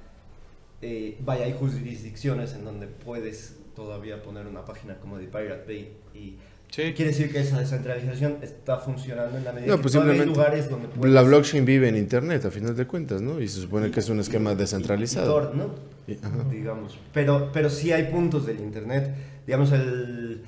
[0.83, 5.93] eh, vaya, hay jurisdicciones en donde puedes todavía poner una página como de Pirate Bay
[6.15, 6.37] y
[6.71, 6.95] Sí.
[6.95, 10.71] Quiere decir que esa descentralización está funcionando en la medida No, que pues hay lugares
[10.71, 13.43] donde puedes- la blockchain vive en internet a final de cuentas, ¿no?
[13.43, 15.53] Y se supone que es un esquema y descentralizado.
[15.53, 15.75] ¿no?
[16.07, 16.17] Y-
[16.51, 16.99] digamos.
[17.13, 19.15] Pero, pero sí hay puntos del Internet.
[19.47, 20.45] Digamos, el,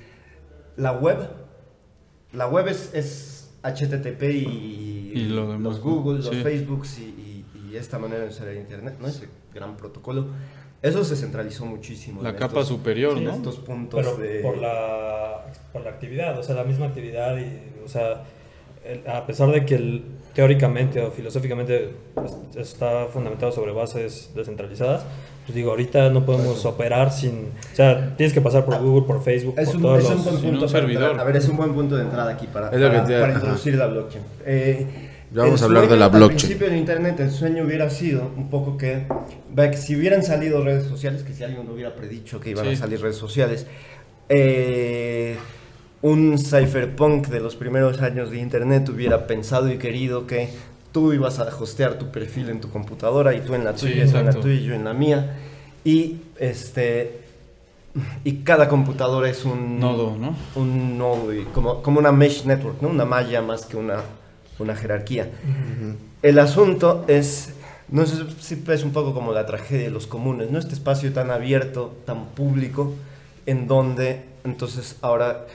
[0.79, 1.29] la web.
[2.33, 4.47] La web es, es HTTP y,
[5.19, 5.91] Y lo demás, los ¿no?
[5.93, 6.43] Google, los Sí.
[6.43, 9.09] Facebooks y, y- y esta manera de usar el Internet, ¿no?
[9.09, 10.27] Ese gran protocolo.
[10.83, 12.23] Eso se centralizó muchísimo.
[12.23, 13.33] La en capa estos- superior, en ¿no?
[13.33, 14.41] estos puntos Pero de...
[14.41, 18.23] por, la, por la actividad, o sea, la misma actividad y, o sea,
[18.85, 25.05] el- a pesar de que el- teóricamente o filosóficamente pues, está fundamentado sobre bases descentralizadas,
[25.47, 29.23] pues digo, ahorita no podemos operar sin, o sea, tienes que pasar por Google, por
[29.23, 31.03] Facebook, Es por un, todos es un buen un punto para servidor.
[31.11, 31.21] entrar.
[31.21, 34.25] A ver, es un buen punto de entrada aquí para, para, para introducir la blockchain.
[34.47, 34.87] Eh,
[35.33, 36.31] Ya vamos a hablar de la blockchain.
[36.33, 39.05] Al principio del Internet, el sueño hubiera sido un poco que
[39.77, 42.73] si hubieran salido redes sociales, que si alguien hubiera predicho que iban Sí.
[42.73, 43.67] a salir redes sociales,
[44.29, 45.37] eh,
[46.03, 50.49] un cypherpunk de los primeros años de Internet hubiera pensado y querido que
[50.95, 54.07] tú ibas a hostear tu perfil en tu computadora y tú en la Sí, tuya,
[54.11, 55.37] tú en la tuya y yo en la mía.
[55.85, 57.21] Y este
[58.23, 60.37] y cada computadora es un Nodo, ¿no?
[60.55, 62.89] un nodo y como, como una mesh network, ¿no?
[62.89, 64.03] Una malla más que una,
[64.61, 65.31] una jerarquía.
[66.23, 67.55] El asunto es,
[67.89, 70.59] no sé si es un poco como la tragedia de los comunes, ¿no?
[70.61, 72.95] Este espacio tan abierto, tan público,
[73.47, 75.47] en donde, entonces, ahora,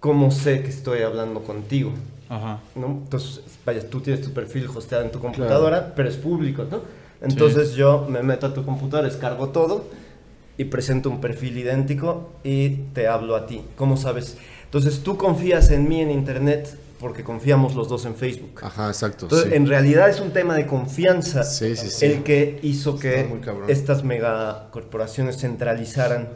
[0.00, 1.92] ¿cómo sé que estoy hablando contigo?
[2.28, 2.60] Ajá.
[2.74, 2.86] ¿no?
[2.86, 6.78] Entonces, vaya, tú tienes tu perfil hosteado en tu computadora, pero es público, ¿no?
[6.78, 6.82] Sí.
[7.22, 9.84] Entonces yo me meto a tu computadora, descargo todo
[10.58, 13.62] y presento un perfil idéntico y te hablo a ti.
[13.76, 14.36] ¿Cómo sabes?
[14.64, 18.60] Entonces tú confías en mí en Internet porque confiamos los dos en Facebook.
[18.62, 19.26] Ajá, exacto.
[19.26, 19.54] Entonces, sí.
[19.54, 22.06] en realidad es un tema de confianza Sí, sí, sí.
[22.06, 23.28] el que hizo que
[23.68, 26.28] estas megacorporaciones centralizaran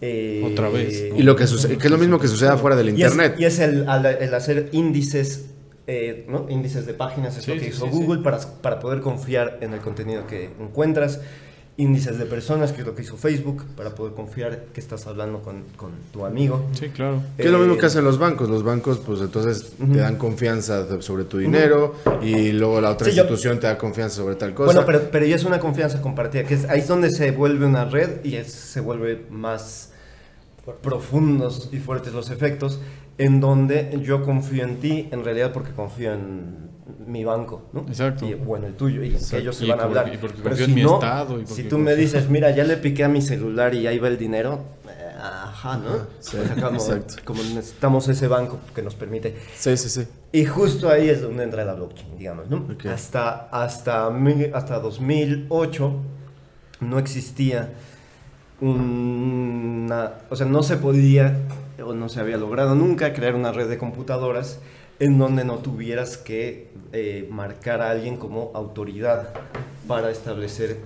[0.00, 1.16] eh, Otra vez, ¿no?
[1.18, 3.34] Y lo que sucede, que es lo mismo que sucede afuera del y es- internet.
[3.38, 3.86] Y es, el,
[4.20, 5.46] el hacer índices,
[5.86, 6.46] eh, ¿no?
[6.48, 8.24] Índices de páginas, es Sí, lo que sí, hizo sí, Google sí.
[8.24, 11.20] Para, para poder confiar en el contenido que encuentras.
[11.76, 15.40] Índices de personas, que es lo que hizo Facebook, para poder confiar que estás hablando
[15.40, 16.66] con, con tu amigo.
[16.78, 17.22] Sí, claro.
[17.38, 18.50] Que es lo mismo Eh, que hacen los bancos.
[18.50, 19.92] Los bancos, pues entonces Ujú.
[19.94, 23.66] te dan confianza de- sobre tu dinero y luego la otra Sí, yo- institución te
[23.66, 24.66] da confianza sobre tal cosa.
[24.74, 27.64] Bueno, pero, pero ya es una confianza compartida, que es, ahí es donde se vuelve
[27.64, 29.89] una red y es- se vuelve más
[30.82, 32.80] profundos y fuertes los efectos,
[33.18, 36.70] en donde yo confío en ti, en realidad porque confío en
[37.06, 37.80] mi banco, ¿no?
[37.82, 38.26] Exacto.
[38.26, 40.12] Y, o en el tuyo, y que ellos se Y van a hablar.
[40.12, 42.64] y porque Pero si en mi no, estado y si tú me dices, mira, ya
[42.64, 45.90] le piqué a mi celular y ahí va el dinero, eh, ajá, ¿no?
[46.20, 47.14] Sí, O sea, como, exacto.
[47.24, 50.06] como necesitamos ese banco que nos permite Sí, sí, sí.
[50.32, 52.56] y justo ahí es donde entra la blockchain, digamos, ¿no?
[52.72, 52.86] Ok.
[52.86, 54.08] Hasta, hasta,
[54.54, 55.92] hasta 2008
[56.80, 57.70] no existía
[58.60, 60.12] una...
[60.30, 61.38] O sea, no se podía
[61.84, 64.60] o no se había logrado nunca crear una red de computadoras
[64.98, 69.30] en donde no tuvieras que eh, marcar a alguien como autoridad
[69.88, 70.78] para establecer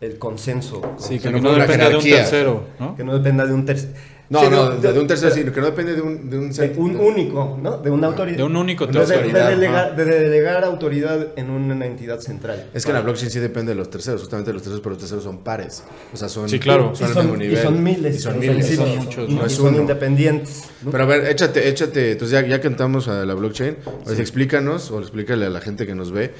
[0.00, 0.82] el consenso.
[0.98, 2.96] Sí, O sea, que no dependa de un tercero, ¿no?
[2.96, 3.92] Que no dependa de un tercero.
[4.30, 6.30] No, no, de, de un tercero, sí, que no depende de un...
[6.30, 7.76] De un, De un único, ¿no?
[7.76, 8.38] De una autoridad.
[8.38, 9.48] De un único de, de tercero.
[9.50, 12.70] delegar, de delegar autoridad en una entidad central.
[12.72, 15.24] Es que la blockchain sí depende de los terceros, justamente los terceros, pero los terceros
[15.24, 15.84] son pares.
[16.12, 16.94] O sea, son, Sí, claro.
[16.94, 17.62] son y, son, mismo y nivel.
[17.62, 18.16] son miles.
[18.16, 18.66] Y son miles.
[18.66, 19.78] sí, son muchos, y no es son uno.
[19.82, 20.64] independientes.
[20.82, 20.90] ¿no?
[20.90, 24.90] Pero a ver, échate, échate, entonces ya, ya que entramos a la blockchain, pues explícanos
[24.90, 26.32] o explícale a la gente que nos ve,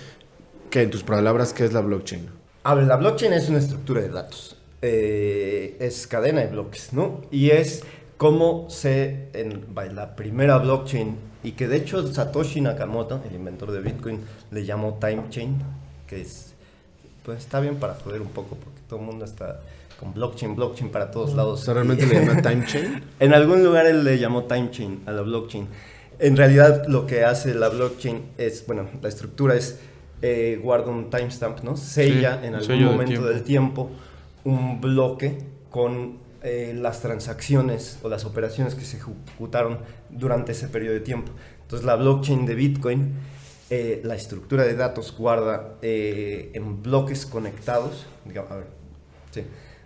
[0.71, 2.29] que en tus palabras, ¿qué es la blockchain?
[2.65, 4.57] A ver, la blockchain es una estructura de datos.
[4.87, 7.23] Eh, es cadena de bloques, ¿no?
[7.31, 7.83] Y es
[8.19, 13.81] como se, en la primera blockchain, y que de hecho Satoshi Nakamoto, el inventor de
[13.81, 14.21] Bitcoin,
[14.51, 15.57] le llamó time chain,
[16.07, 16.53] que es,
[17.25, 19.61] pues está bien para joder un poco, porque todo el mundo está
[19.99, 21.61] con blockchain, blockchain para todos O lados.
[21.61, 23.03] sea, ¿realmente le llaman time chain?
[23.21, 25.67] En algún lugar él le llamó time chain a la blockchain.
[26.19, 29.79] En realidad lo que hace la blockchain es, bueno, la estructura es
[30.21, 31.75] eh, guarda un timestamp, ¿no?
[31.79, 33.29] Sella Sí, en algún momento tiempo.
[33.29, 33.91] del tiempo
[34.45, 35.39] un bloque
[35.71, 39.79] con eh, las transacciones o las operaciones que se ejecutaron
[40.11, 41.33] durante ese periodo de tiempo.
[41.63, 43.13] Entonces la blockchain de Bitcoin,
[43.71, 48.07] eh, la estructura de datos guarda eh, en bloques conectados,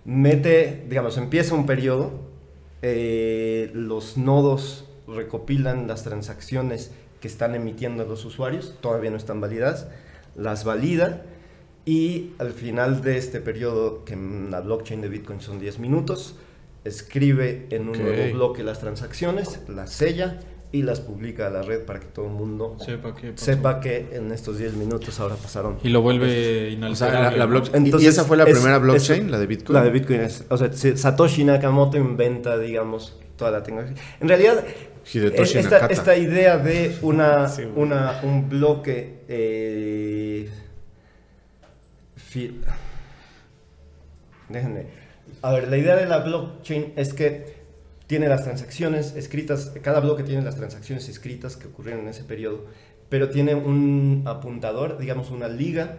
[0.05, 2.27] mete, digamos, empieza un periodo,
[2.83, 6.91] los nodos recopilan las transacciones
[7.21, 9.89] que están emitiendo los usuarios, todavía no están validadas,
[10.37, 11.23] las valida
[11.91, 16.37] y al final de este periodo, que en la blockchain de Bitcoin son 10 minutos,
[16.85, 20.39] escribe en un nuevo bloque las transacciones, las sella
[20.71, 23.27] y las publica a la red para que todo el mundo Sepa pasó.
[23.37, 25.79] sepa que en estos 10 minutos ahora pasaron.
[25.83, 27.21] Y lo vuelve O sea, inalterable.
[27.31, 27.51] la, la ¿no?
[27.53, 27.77] blockchain.
[27.83, 29.75] ¿Y- ¿Y Entonces, esa fue la es- primera blockchain, es- la de Bitcoin?
[29.75, 33.97] La de Bitcoin es, o sea, se- Satoshi Nakamoto inventa, digamos, toda la tecnología.
[34.21, 34.63] En realidad,
[35.11, 39.21] Hidetoshi esta, esta idea de una, Sí, una, un bloque...
[39.29, 40.51] eh,
[44.49, 44.87] Déjenme.
[45.43, 47.59] A ver, la idea de la blockchain es que
[48.07, 52.65] tiene las transacciones escritas, cada bloque tiene las transacciones escritas que ocurrieron en ese periodo,
[53.09, 55.99] pero tiene un apuntador, digamos una liga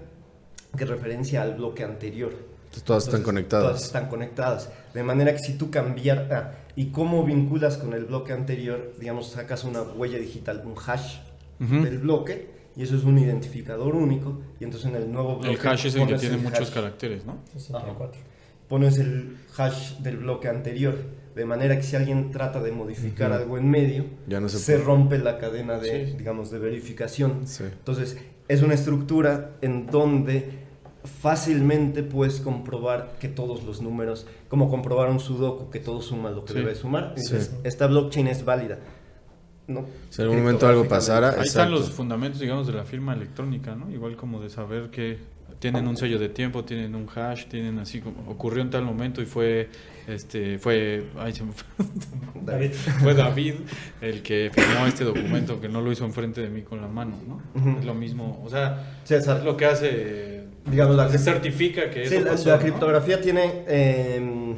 [0.75, 2.33] que referencia al bloque anterior.
[2.65, 3.65] Entonces, todas están conectadas.
[3.67, 4.69] Todas están conectadas.
[4.93, 6.27] De manera que si tú cambiar...
[6.31, 8.93] ah, ¿Y cómo vinculas con el bloque anterior?
[8.99, 11.17] Digamos, sacas una huella digital, un hash
[11.59, 11.83] Ujú.
[11.83, 15.59] del bloque, y eso es un identificador único, y entonces en el nuevo bloque...
[15.61, 16.73] El hash es el que pones tiene muchos hash.
[16.73, 17.37] caracteres, ¿no?
[17.53, 18.21] 64.
[18.67, 20.95] Pones el hash del bloque anterior,
[21.35, 25.17] de manera que si alguien trata de modificar algo en medio, Ya no se rompe
[25.17, 26.17] la cadena de, Sí.
[26.17, 27.47] digamos, de verificación.
[27.47, 27.63] Sí.
[27.63, 30.67] Entonces, es una estructura en donde
[31.03, 36.43] fácilmente puedes comprobar que todos los números, como comprobar un sudoku, que todo suma lo
[36.45, 36.59] que Sí.
[36.59, 37.13] debe sumar.
[37.15, 37.23] Sí.
[37.25, 38.79] Entonces, esta blockchain es válida.
[39.69, 39.85] ¿No?
[40.09, 43.75] Si en algún momento algo pasara, Ahí están los fundamentos, digamos, de la firma electrónica,
[43.75, 43.89] ¿no?
[43.89, 45.17] Igual como de saber que
[45.59, 49.21] tienen un sello de tiempo, tienen un hash, tienen así como ocurrió en tal momento
[49.21, 49.69] y fue
[50.07, 51.67] este fue ay, se me fue,
[52.45, 52.71] David.
[52.71, 53.53] fue David
[54.01, 57.17] el que firmó este documento que no lo hizo enfrente de mí con la mano,
[57.27, 57.77] ¿no?
[57.77, 62.07] Es lo mismo, o sea, César, es lo que hace digamos, la, se certifica que
[62.07, 64.55] sí, eso la- pasó, la criptografía tiene, eh,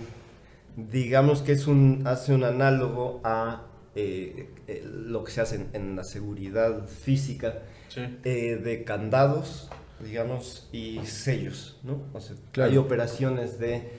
[0.75, 3.63] digamos que es un, hace un análogo a
[3.95, 7.59] eh, eh, lo que se hace en, en la seguridad física.
[7.89, 7.99] Sí.
[8.23, 9.69] eh, de candados,
[10.01, 12.01] digamos, y sellos, ¿no?
[12.13, 12.71] O sea, Claro.
[12.71, 13.91] hay operaciones de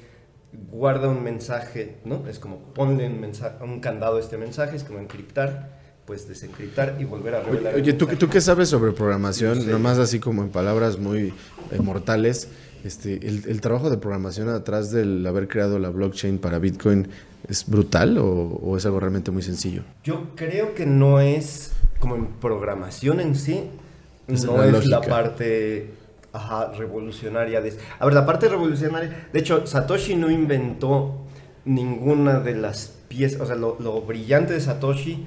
[0.70, 2.26] guarda un mensaje, ¿no?
[2.26, 6.96] Es como ponle un, mensaje, un candado a este mensaje, es como encriptar, pues desencriptar
[6.98, 7.74] y volver a revelar.
[7.74, 8.06] Oye, el ¿tú.
[8.06, 9.58] ¿tú qué sabes sobre programación?
[9.58, 9.70] No sé.
[9.70, 11.34] Nomás así como en palabras muy
[11.70, 12.48] eh, mortales.
[12.84, 17.08] Este, el, el trabajo de programación atrás del haber creado la blockchain para Bitcoin
[17.48, 19.82] es brutal o, o es algo realmente muy sencillo?
[20.04, 23.70] Yo creo que no es como en programación en sí,
[24.26, 25.90] Es no la es la parte
[26.32, 27.60] ajá, revolucionaria.
[27.60, 31.20] De, a ver, la parte revolucionaria, de hecho, Satoshi no inventó
[31.64, 35.24] ninguna de las piezas, o sea, lo, lo brillante de Satoshi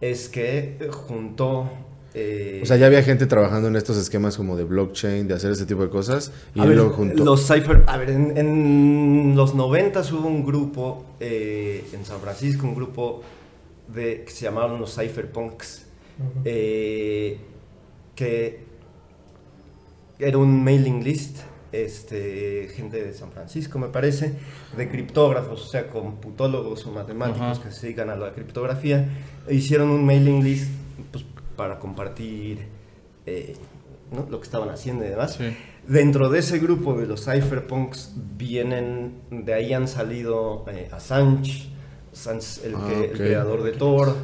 [0.00, 1.70] es que juntó...
[2.18, 5.52] eh, O sea, ya había gente trabajando en estos esquemas como de blockchain, de hacer
[5.52, 7.22] ese tipo de cosas, y a ver, lo juntó.
[7.22, 12.66] Los cipher, a ver, en, en los 90 hubo un grupo eh, en San Francisco,
[12.66, 13.20] un grupo
[13.88, 15.84] de, que se llamaban los cypherpunks,
[16.46, 17.38] eh,
[18.14, 18.64] que
[20.18, 24.32] era un mailing list, este, gente de San Francisco me parece,
[24.74, 29.06] de criptógrafos, o sea, computólogos o matemáticos que se dedican a la criptografía,
[29.50, 30.70] hicieron un mailing list
[31.12, 31.26] pues,
[31.56, 32.66] para compartir
[33.26, 33.54] eh,
[34.12, 34.26] ¿no?
[34.30, 35.34] lo que estaban haciendo y demás.
[35.34, 35.44] Sí.
[35.88, 41.68] Dentro de ese grupo de los cypherpunks vienen, de ahí han salido eh, Assange,
[42.12, 43.16] Assange, el, Ah, que- el ok.
[43.16, 44.14] creador de Tor,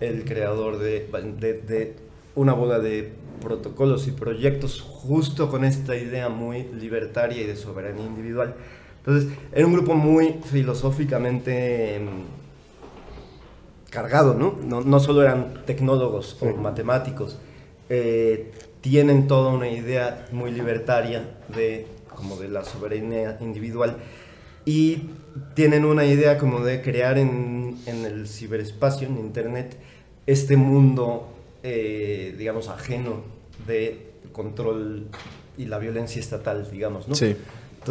[0.00, 1.08] el creador de,
[1.40, 1.96] de, de
[2.34, 3.12] una bola de
[3.42, 8.54] protocolos y proyectos justo con esta idea muy libertaria y de soberanía individual.
[8.98, 12.08] Entonces, era un grupo muy filosóficamente em,
[13.90, 14.58] cargado, ¿no?
[14.62, 14.80] ¿no?
[14.80, 17.38] No solo eran tecnólogos o matemáticos,
[17.88, 23.96] eh, tienen toda una idea muy libertaria de, como de la soberanía individual
[24.64, 25.10] y
[25.54, 29.76] tienen una idea como de crear en, en el ciberespacio, en Internet,
[30.26, 31.28] este mundo,
[31.62, 33.22] eh, digamos, ajeno
[33.66, 35.06] de control
[35.56, 37.14] y la violencia estatal, digamos, ¿no?
[37.14, 37.34] Sí.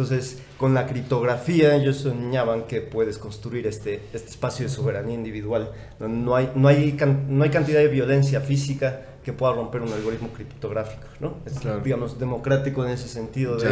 [0.02, 5.72] Entonces, con la criptografía ellos soñaban que puedes construir este, este espacio de soberanía individual,
[5.98, 9.82] donde no hay, no, hay can- no hay cantidad de violencia física que pueda romper
[9.82, 11.34] un algoritmo criptográfico, ¿no?
[11.44, 11.80] Es, Claro.
[11.80, 13.70] digamos, democrático en ese sentido de...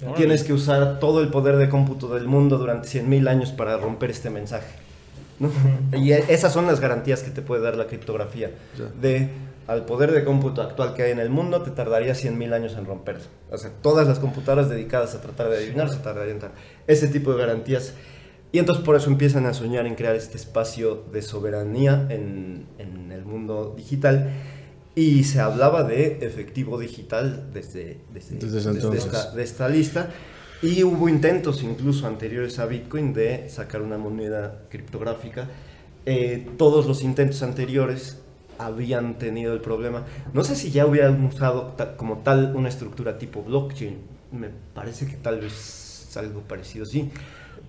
[0.00, 0.14] Ya.
[0.14, 4.12] Tienes que usar todo el poder de cómputo del mundo durante 100.000 años para romper
[4.12, 4.68] este mensaje.
[5.40, 5.50] ¿no?
[5.98, 8.52] Y esas son las garantías que te puede dar la criptografía.
[8.78, 8.84] Ya.
[9.00, 9.28] De
[9.68, 12.86] al poder de cómputo actual que hay en el mundo, te tardaría 100.000 años en
[12.86, 13.22] romperlo.
[13.50, 16.52] O sea, todas las computadoras dedicadas a tratar de adivinar se tardarían en tal-
[16.86, 17.92] ese tipo de garantías.
[18.50, 23.12] Y entonces por eso empiezan a soñar en crear este espacio de soberanía en, en
[23.12, 24.30] el mundo digital.
[24.94, 29.04] Y se hablaba de efectivo digital desde, desde, Desde ese desde entonces.
[29.04, 30.08] esta, de esta lista.
[30.62, 35.46] Y hubo intentos incluso anteriores a Bitcoin de sacar una moneda criptográfica.
[36.06, 38.22] Eh, todos los intentos anteriores
[38.58, 40.04] habían tenido el problema.
[40.32, 43.96] No sé si ya hubieran usado ta- como tal una estructura tipo blockchain.
[44.32, 47.10] Me parece que tal vez algo parecido, sí.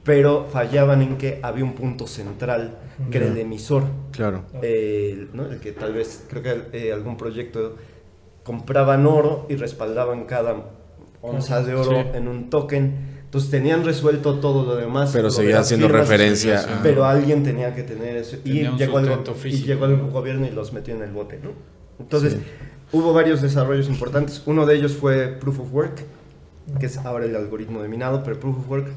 [0.04, 2.78] Pero fallaban en que había un punto central,
[3.12, 3.84] que era el emisor.
[4.12, 4.46] Claro.
[4.62, 5.46] Eh, ¿no?
[5.46, 7.76] El que tal vez, creo que eh, algún proyecto
[8.44, 10.56] compraban oro y respaldaban cada
[11.22, 12.08] onza de oro Sí.
[12.18, 15.12] en un token Entonces tenían resuelto todo lo demás.
[15.14, 16.62] Pero seguía haciendo referencia.
[16.80, 18.38] a- Pero alguien tenía que tener eso.
[18.44, 19.08] Y llegó, el,
[19.46, 21.52] y llegó el gobierno y los metió en el bote, ¿no?
[22.00, 22.40] Entonces, Sí.
[22.92, 24.42] hubo varios desarrollos importantes.
[24.48, 26.04] Uno de ellos fue Proof of Work,
[26.80, 28.88] que es ahora el algoritmo de minado, pero Proof of Work,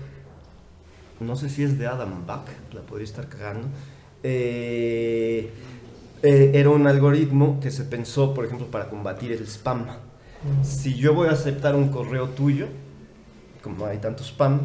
[1.21, 3.69] no sé si es de Adam Back, la podría estar cagando.
[4.23, 5.51] Eh,
[6.23, 9.85] eh, era un algoritmo que se pensó, por ejemplo, para combatir el spam.
[10.63, 12.67] Si yo voy a aceptar un correo tuyo,
[13.63, 14.61] como hay tanto spam,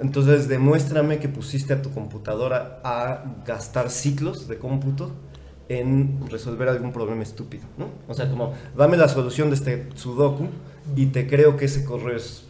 [0.00, 5.10] entonces demuéstrame que pusiste a tu computadora a gastar ciclos de cómputo
[5.68, 7.90] en resolver algún problema estúpido, ¿no?
[8.08, 10.46] O sea, como, dame la solución de este sudoku
[10.96, 12.44] y te creo que ese correo es...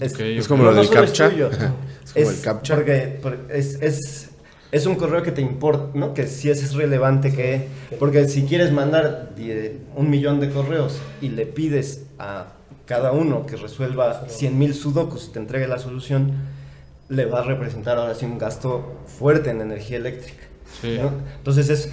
[0.00, 1.30] es- Ok, Es como lo no del es captcha.
[1.30, 1.48] tuyo,
[2.04, 2.74] Es como el captcha.
[2.74, 4.30] Porque, porque es, es,
[4.72, 6.12] es un correo que te importa, ¿no?
[6.12, 7.68] Que sí es relevante que...
[7.98, 12.48] Porque si quieres mandar die- un millón de correos y le pides a
[12.88, 16.32] cada uno que resuelva 100.000 sudokus y te entregue la solución,
[17.10, 20.42] le va a representar ahora sí un gasto fuerte en energía eléctrica.
[20.80, 20.98] Sí.
[21.00, 21.10] ¿no?
[21.36, 21.90] Entonces es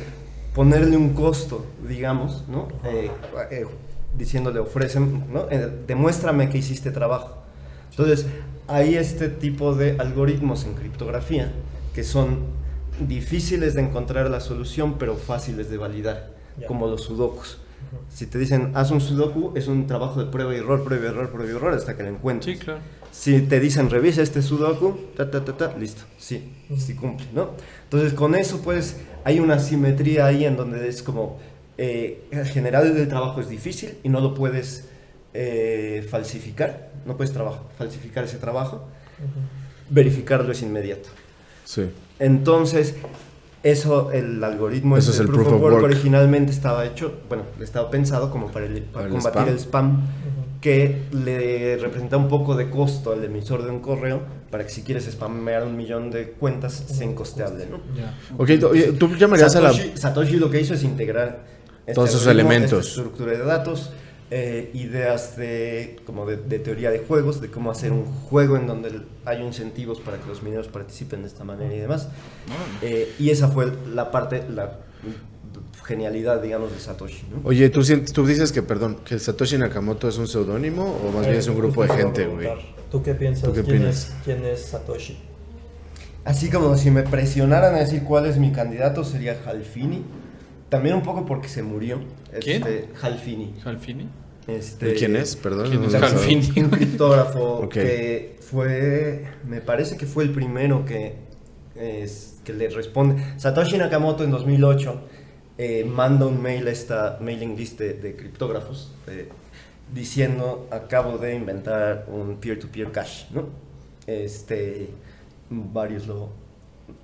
[0.54, 2.70] ponerle un costo, digamos, ¿no?
[2.86, 3.12] Eh,
[3.52, 3.66] eh,
[4.18, 5.48] diciéndole, ofrecen, ¿no?
[5.52, 7.40] Eh, demuéstrame que hiciste trabajo.
[7.92, 8.28] Entonces,
[8.68, 11.52] hay este tipo de algoritmos en criptografía
[11.94, 12.40] que son
[13.06, 16.68] difíciles de encontrar la solución, pero fáciles de validar, Ya.
[16.68, 17.58] como los sudokus.
[18.10, 21.08] Si te dicen, haz un sudoku, es un trabajo de prueba y error, prueba y
[21.10, 22.58] error, prueba y error, hasta que lo encuentres.
[22.58, 22.80] Sí, claro.
[23.12, 27.52] Si te dicen revisa este sudoku, ta, ta, ta, ta, listo, sí, sí cumple, ¿no?
[27.84, 31.40] Entonces con eso pues hay una simetría ahí en donde es como,
[31.78, 34.90] eh, en general el trabajo es difícil y no lo puedes
[35.34, 38.86] eh, falsificar, no puedes trabajo, falsificar ese trabajo,
[39.90, 41.08] verificarlo es inmediato.
[41.64, 41.90] Sí.
[42.20, 42.96] Entonces,
[43.66, 45.84] eso, el algoritmo Eso es el proof of work.
[45.84, 49.50] originalmente estaba hecho, bueno, estaba pensado como para, el- para Para el combatir spam.
[49.50, 50.02] el spam,
[50.62, 54.84] que le representa un poco de costo al emisor de un correo, para que si
[54.84, 57.80] quieres spamear un millón de cuentas, sea incosteable, ¿no?
[57.96, 58.14] Ya.
[58.38, 59.72] Ok, tú- oye, tú llamarías a la...
[59.74, 61.44] Satoshi, Satoshi lo que hizo es integrar
[61.82, 62.80] este Todos esos algoritmo, elementos.
[62.88, 63.92] esta estructura de datos,
[64.38, 68.68] eh, ideas de, como de, de teoría de juegos, de cómo hacer un juego en
[68.68, 72.10] donde hay incentivos para que los mineros participen de esta manera y demás.
[72.82, 74.80] Eh, y esa fue la parte, la
[75.86, 77.24] genialidad, digamos, de Satoshi.
[77.32, 77.48] ¿no?
[77.48, 81.26] Oye, ¿tú, sientes- tú dices que, perdón, que Satoshi Nakamoto es un seudónimo o más
[81.28, 82.50] bien es un grupo de gente, güey?
[82.92, 83.44] ¿Tú qué piensas?
[83.46, 83.96] ¿Tú qué ¿Quién, opinas?
[84.10, 85.18] es, ¿Quién es Satoshi?
[86.26, 90.04] Así como si me presionaran a decir cuál es mi candidato, sería Halfini.
[90.68, 92.00] También un poco porque se murió.
[92.42, 92.64] ¿Quién?
[92.64, 93.54] Este, Halfini.
[93.64, 94.10] ¿Halfini?
[94.48, 95.36] Este, ¿Y ¿Quién es?
[95.36, 95.70] Perdón.
[95.70, 95.84] ¿Quién
[96.40, 96.56] es?
[96.56, 101.16] Un criptógrafo que fue, me parece que fue el primero que,
[101.76, 103.22] es- que le responde.
[103.38, 105.02] Satoshi Nakamoto en 2008
[105.58, 109.30] eh, manda un mail a esta mailing list de, de criptógrafos eh,
[109.94, 113.46] diciendo acabo de inventar un peer-to-peer cash, ¿no?
[114.06, 114.90] Este,
[115.50, 116.30] varios lo,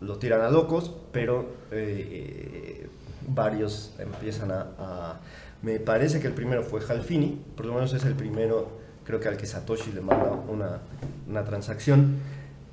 [0.01, 2.87] lo tiran a locos, pero eh,
[3.27, 5.19] varios empiezan a, a-
[5.61, 9.27] Me parece que el primero fue Halfini, por lo menos es el primero, creo que
[9.27, 10.79] al que Satoshi le manda una,
[11.27, 12.15] una transacción.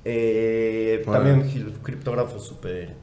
[0.05, 1.23] Eh, Bueno.
[1.23, 2.95] También criptógrafo súper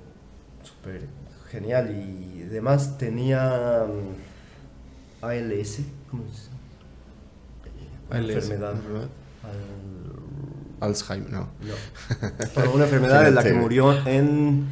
[0.63, 1.07] súper
[1.51, 2.99] genial y demás.
[2.99, 6.51] Tenía mm, ALS, ¿cómo es?
[8.11, 8.75] Una ALS, enfermedad.
[8.91, 9.09] ¿verdad?
[10.81, 11.49] Al- Alzheimer, no.
[11.63, 12.73] no.
[12.75, 14.67] Una enfermedad de la que murió en.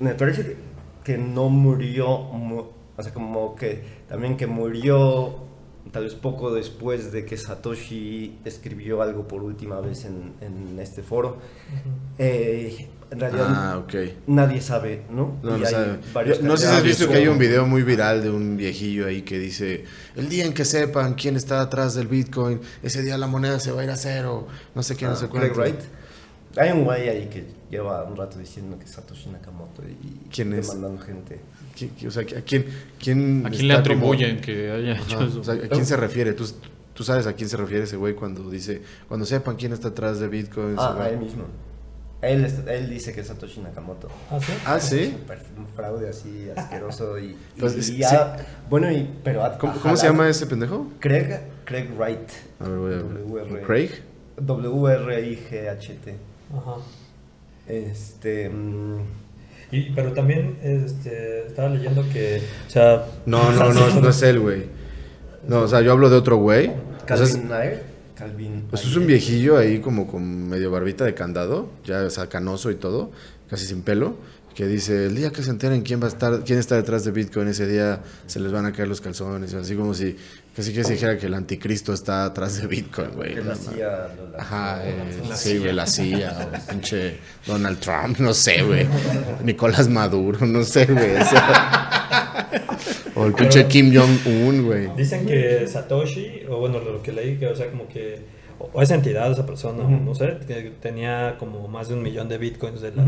[0.00, 0.56] Me parece que,
[1.04, 2.18] que no murió.
[2.18, 2.64] mu-
[2.96, 5.50] O sea, como que también que murió
[5.90, 11.02] tal vez poco después de que Satoshi escribió algo por última vez en, en este
[11.02, 11.38] foro.
[12.18, 13.94] Eh, en realidad Ah, ok.
[14.26, 15.36] nadie sabe, ¿no?
[15.42, 15.98] No, no sabe.
[16.42, 19.22] no sé si has visto que hay un video muy viral de un viejillo ahí
[19.22, 19.84] que dice,
[20.16, 23.70] el día en que sepan quién está atrás del Bitcoin, ese día la moneda se
[23.72, 25.60] va a ir a cero, no sé qué, no Ah, sé Craig cuánto.
[25.60, 25.80] Wright.
[26.56, 30.52] Hay un güey ahí que lleva un rato diciendo que es Satoshi Nakamoto y ¿Quién
[30.52, 30.68] es?
[30.68, 31.40] demandando gente.
[31.76, 32.66] ¿Quién- quién- o sea, ¿a quién,
[33.02, 35.40] quién ¿A quién le como- atribuyen que haya hecho eso?
[35.40, 36.34] o sea, ¿A quién se refiere?
[36.34, 36.44] ¿Tú,
[36.94, 40.20] tú sabes a quién se refiere ese güey cuando dice, cuando sepan quién está atrás
[40.20, 40.76] de Bitcoin.
[40.78, 41.44] Ah, a él mismo.
[42.20, 44.08] Él, él dice que es Satoshi Nakamoto.
[44.30, 44.52] ¿Ah, sí?
[44.64, 45.16] Ah, sí.
[45.56, 47.96] Un fraude así asqueroso y, Pues, y sí.
[47.96, 48.36] ya-
[48.70, 50.86] bueno y pero ha- ¿Cómo, se llama ese pendejo?
[51.00, 52.28] Craig Craig Wright.
[52.60, 53.62] A ver, voy a ver.
[53.62, 53.90] ¿Craig?
[54.36, 56.14] W R I G H T.
[56.54, 56.76] Ajá.
[57.72, 59.00] Este mm,
[59.70, 63.06] Y, pero también este, estaba leyendo que, o sea...
[63.24, 64.64] No, no, no, no es él, güey.
[65.48, 66.68] No, o sea, yo hablo de otro güey.
[66.68, 67.82] O sea, Calvin Nair,
[68.14, 68.64] Calvin.
[68.68, 72.70] Pues es un viejillo ahí como con medio barbita de candado, ya o sea, canoso
[72.70, 73.10] y todo,
[73.48, 74.16] casi sin pelo,
[74.54, 77.10] que dice, el día que se enteren quién va a estar, quién está detrás de
[77.10, 80.16] Bitcoin, ese día se les van a caer los calzones, así como si
[80.54, 83.34] Casi que se dijera que el anticristo está atrás de Bitcoin, güey.
[83.34, 83.54] Que no la.
[83.56, 88.62] CIA la- Ajá, eh, la sí, güey, la CIA, o pinche Donald Trump, no sé,
[88.62, 88.86] güey.
[89.42, 91.16] Nicolás Maduro, no sé, güey.
[91.16, 92.50] o sea.
[93.14, 94.90] o el pinche Kim Jong-un, güey.
[94.94, 98.20] Dicen que Satoshi, o bueno, lo que leí, que o sea, como que,
[98.58, 102.28] o o esa entidad, esa persona, no sé, que tenía como más de un millón
[102.28, 103.06] de bitcoins de las,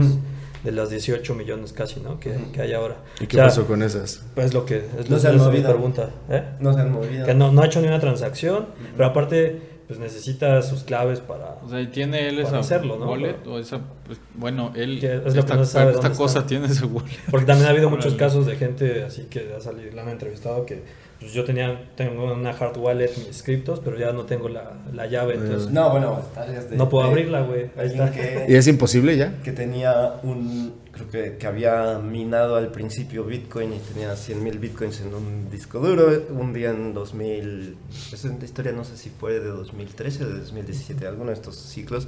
[0.65, 2.19] de las 18 millones casi, ¿no?
[2.19, 2.97] Que, que hay ahora.
[3.21, 4.23] ¿Y O qué sea, pasó con esas?
[4.35, 5.71] Pues lo que es, No es- se han es mi movido.
[5.71, 6.11] pregunta.
[6.31, 6.43] ¿eh?
[6.59, 7.27] No se han movido.
[7.27, 11.59] Que no, no ha hecho ni una transacción, pero aparte, pues necesita sus claves para.
[11.65, 13.11] O sea, y tiene él esa hacerlo, ¿no?
[13.11, 16.47] wallet o esa, pues, bueno, él es lo que esta, no esta cosa está.
[16.49, 17.11] tiene ese wallet.
[17.31, 20.65] Porque también ha habido muchos casos de gente así que ha salido, la han entrevistado
[20.65, 20.83] que
[21.25, 25.07] pues yo tenía, tengo una hard wallet mis criptos, pero ya no tengo la, la
[25.07, 26.21] llave, entonces No, bueno,
[26.69, 27.71] de- no puedo de- abrirla, güey.
[27.77, 28.11] Ahí está.
[28.13, 29.35] que- ¿Y es imposible ya?
[29.43, 34.59] que tenía un, creo que, que había minado al principio Bitcoin y tenía 100 mil
[34.59, 37.77] Bitcoins en un disco duro, un día en 2000,
[38.13, 42.07] esa historia no sé si fue de 2013 o de 2017, alguno de estos ciclos,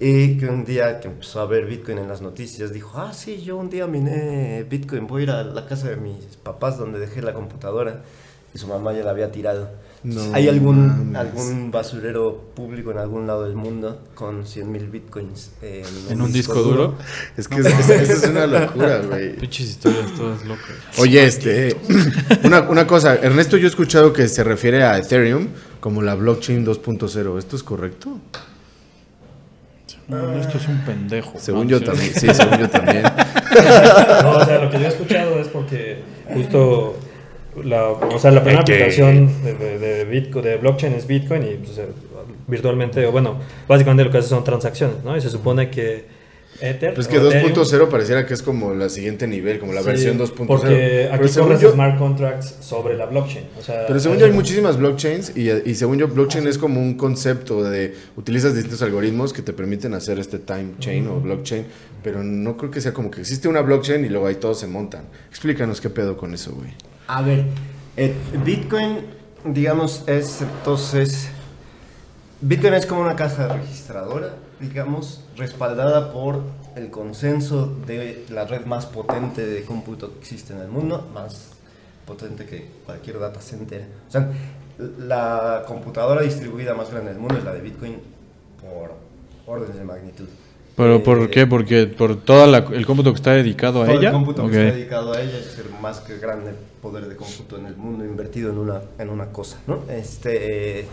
[0.00, 3.42] y que un día que empezó a ver Bitcoin en las noticias dijo, ah, sí,
[3.42, 6.98] yo un día miné Bitcoin, voy a ir a la casa de mis papás donde
[7.00, 8.02] dejé la computadora
[8.54, 9.68] y su mamá ya la había tirado.
[10.04, 11.16] No ¿Hay algún, mames.
[11.16, 16.32] algún basurero público en algún lado del mundo con 100 mil Bitcoins en, En un
[16.32, 16.94] disco duro.
[17.36, 19.34] Es que es- es- eso es una locura, güey.
[19.34, 20.70] Pinches historias todas locas.
[21.00, 21.76] Oye, este,
[22.44, 25.48] una, una cosa, Ernesto, yo he escuchado que se refiere a Ethereum
[25.80, 27.36] como la blockchain 2.0.
[27.36, 28.20] ¿Esto es correcto?
[30.08, 31.34] No, esto es un pendejo.
[31.38, 31.70] Según ¿no?
[31.70, 31.84] yo Sí.
[31.84, 33.02] también, sí, según yo también.
[34.22, 35.98] No, o sea, lo que yo he escuchado es porque
[36.32, 36.96] justo
[37.64, 41.54] la, o sea, la primera aplicación de, de, de Bitcoin, de blockchain es Bitcoin y
[41.56, 41.80] pues,
[42.46, 43.36] virtualmente, o bueno,
[43.66, 45.16] básicamente lo que hace son transacciones, ¿no?
[45.16, 46.06] Y se supone que
[46.60, 46.94] Ether.
[46.94, 49.86] Pues que o Ethereum- 2.0 pareciera que es como la siguiente nivel, como la Sí,
[49.86, 50.46] versión 2.0.
[50.46, 53.44] Porque aquí corres yo- smart contracts sobre la blockchain.
[53.58, 56.80] O sea, Pero según yo hay muchísimas blockchains y, y según yo blockchain es como
[56.80, 61.66] un concepto de utilizas distintos algoritmos que te permiten hacer este time chain o blockchain,
[62.02, 64.66] pero no creo que sea como que existe una blockchain y luego ahí todos se
[64.66, 65.04] montan.
[65.30, 66.70] Explícanos qué pedo con eso, güey.
[67.06, 67.44] A ver,
[67.96, 68.12] eh,
[68.44, 68.98] Bitcoin,
[69.44, 71.28] digamos, es entonces.
[72.40, 76.40] Bitcoin es como una caja registradora, digamos, respaldada por
[76.76, 81.50] el consenso de la red más potente de cómputo que existe en el mundo, más
[82.06, 83.86] potente que cualquier data center.
[84.08, 84.30] O sea,
[84.98, 87.96] la computadora distribuida más grande del mundo es la de Bitcoin
[88.60, 88.92] por
[89.46, 90.26] órdenes de magnitud.
[90.76, 91.46] ¿Pero por Eh, qué?
[91.46, 94.08] Porque por todo el cómputo que está dedicado a ella.
[94.08, 94.50] el cómputo Ok.
[94.52, 97.76] que está dedicado a ella es el más que grande poder de cómputo en el
[97.76, 99.80] mundo invertido en una, en una cosa, ¿no?
[99.90, 100.86] Este, eh,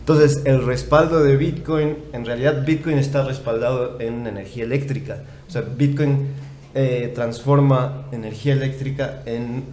[0.00, 5.22] entonces, el respaldo de Bitcoin, en realidad Bitcoin está respaldado en energía eléctrica.
[5.46, 6.28] O sea, Bitcoin
[6.74, 9.64] eh, transforma energía eléctrica en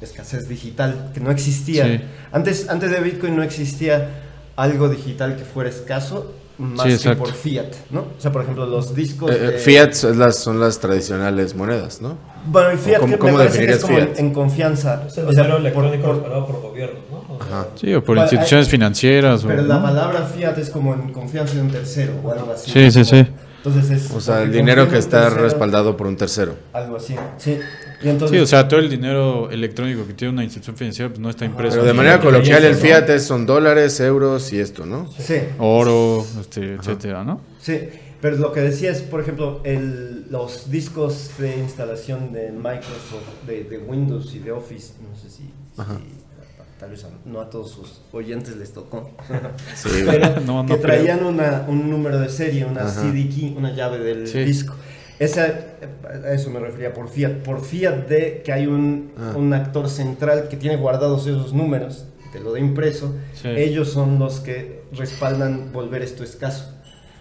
[0.00, 1.84] escasez digital, que no existía.
[1.84, 2.00] Sí.
[2.32, 4.08] Antes, antes de Bitcoin no existía
[4.56, 8.00] algo digital que fuera escaso más Sí, que por fiat, ¿no?
[8.00, 9.30] O sea, por ejemplo, los discos...
[9.30, 12.18] Eh, eh, de- fiat son las, son las tradicionales monedas, ¿no?
[12.46, 14.18] Bueno, y Fiat ¿Cómo- que cómo me parece que es como en, fiat?
[14.18, 15.04] en confianza.
[15.06, 17.34] Es el O sea, dinero por- electrónico por- respaldado por gobierno, ¿no?
[17.34, 17.66] O sea, Ajá.
[17.74, 19.44] Sí, o por Bueno, instituciones hay- financieras.
[19.44, 19.82] o- Pero la ¿no?
[19.82, 22.70] palabra fiat es como en confianza en un tercero o algo así.
[22.70, 23.26] Sí, sí, sí.
[23.64, 24.10] Entonces es.
[24.12, 26.54] O sea, el dinero que está tercero, respaldado por un tercero.
[26.72, 27.14] Algo así.
[27.36, 27.58] Sí.
[28.02, 28.34] Y entonces.
[28.38, 31.44] Sí, o sea, todo el dinero electrónico que tiene una institución financiera pues no está
[31.44, 31.76] impreso.
[31.76, 35.06] Pero de manera coloquial el fiat es, son dólares, euros y esto, ¿no?
[35.18, 35.34] Sí.
[35.58, 37.42] Oro, este, etcétera, ¿no?
[37.60, 37.78] Sí.
[38.20, 43.64] Pero lo que decía es, por ejemplo, el, los discos de instalación de Microsoft, de,
[43.64, 45.42] de Windows y de Office, no sé si.
[45.44, 46.20] si-
[46.78, 49.10] Tal vez a- no a todos sus oyentes les tocó.
[49.76, 50.80] Sí, pero No, no que creo.
[50.80, 53.02] traían una, un número de serie, una Ajá.
[53.02, 54.42] CD key, una llave del Sí.
[54.44, 54.74] disco.
[55.18, 55.42] Esa,
[56.24, 57.42] a eso me refería por Fiat.
[57.42, 59.34] Por Fiat de que hay un, Ah.
[59.36, 63.48] un actor central que tiene guardados esos números, te lo de impreso, Sí.
[63.48, 66.74] ellos son los que respaldan volver esto escaso.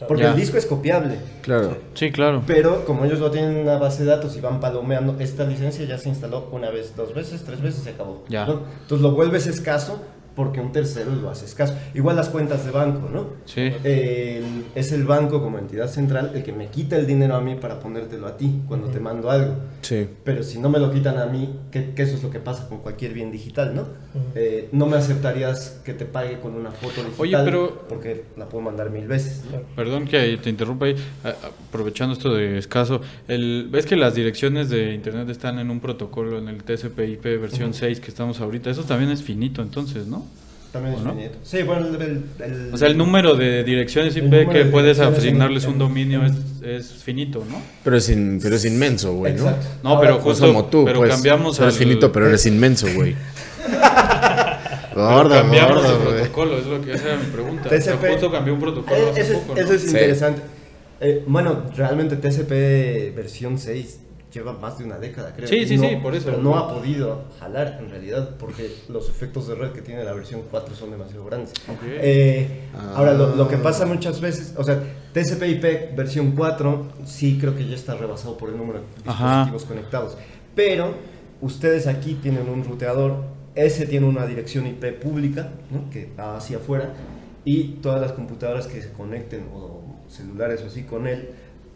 [0.08, 0.30] Porque Ya.
[0.32, 1.78] el disco es copiable, claro.
[1.94, 2.42] Sí, claro.
[2.48, 5.86] pero como ellos lo tienen en una base de datos y van palomeando, esta licencia
[5.86, 8.24] ya se instaló una vez, dos veces, tres veces, se acabó.
[8.30, 8.46] Ya.
[8.46, 8.62] ¿no?
[8.82, 10.02] Entonces lo vuelves escaso
[10.36, 11.76] porque un tercero lo hace escaso.
[11.94, 13.28] Igual las cuentas de banco, ¿no?
[13.46, 13.72] Sí.
[13.84, 17.56] El- es el banco como entidad central el que me quita el dinero a mí
[17.56, 19.56] para ponértelo a ti cuando te mando algo.
[19.82, 20.08] Sí.
[20.24, 22.68] Pero si no me lo quitan a mí, que, que eso es lo que pasa
[22.70, 23.88] con cualquier bien digital, ¿no?
[24.36, 28.48] Eh, no me aceptarías que te pague con una foto digital Oye, pero- porque la
[28.48, 29.44] puedo mandar mil veces.
[29.52, 29.60] ¿no?
[29.76, 30.96] Perdón que te interrumpa ahí,
[31.70, 33.02] aprovechando esto de escaso.
[33.28, 37.74] El, ¿Ves que las direcciones de internet están en un protocolo, en el TCP/IP versión
[37.74, 38.70] 6 que estamos ahorita?
[38.70, 40.26] Eso también es finito entonces, ¿no?
[40.72, 41.14] También es ¿O no?
[41.16, 41.38] finito.
[41.44, 45.00] Sí, bueno, el, el- el- O sea, el número de direcciones IP que de puedes
[45.00, 47.60] asignarles un dominio es, es finito, ¿no?
[47.84, 49.40] Pero es, in- pero es inmenso, güey, ¿no?
[49.48, 49.68] Exacto.
[49.84, 51.10] No, Ahora, pero Pues justo como tú, pero pues.
[51.12, 53.16] cambiamos Eres al- finito, pero eres inmenso, güey.
[54.96, 56.16] Gordo, cambiamos gordo, el güey.
[56.18, 57.64] protocolo, es lo que esa era mi pregunta.
[57.68, 58.12] O sea, TCP.
[58.12, 59.62] justo cambió un protocolo Eh, hace eso, es- poco, ¿no?
[59.62, 59.88] eso es Sí.
[59.88, 60.42] interesante.
[61.02, 64.00] Eh, bueno, realmente TCP versión 6
[64.34, 65.48] lleva más de una década, creo.
[65.48, 66.26] Sí, sí, no- sí, por eso.
[66.28, 70.14] pero no ha podido jalar en realidad, porque los efectos de red que tiene la
[70.14, 71.52] versión 4 son demasiado grandes.
[71.68, 71.80] Ok.
[71.86, 72.94] Eh, Ah.
[72.98, 74.80] Ahora, lo, lo que pasa muchas veces, o sea,
[75.14, 79.44] TCP/IP versión 4 sí creo que ya está rebasado por el número de Ajá.
[79.46, 80.18] dispositivos conectados.
[80.56, 80.94] Pero
[81.42, 83.24] ustedes aquí tienen un ruteador,
[83.56, 85.90] ese tiene una dirección IP pública, ¿no?
[85.90, 86.94] que va hacia afuera,
[87.46, 91.30] y todas las computadoras que se conecten o celulares o así con él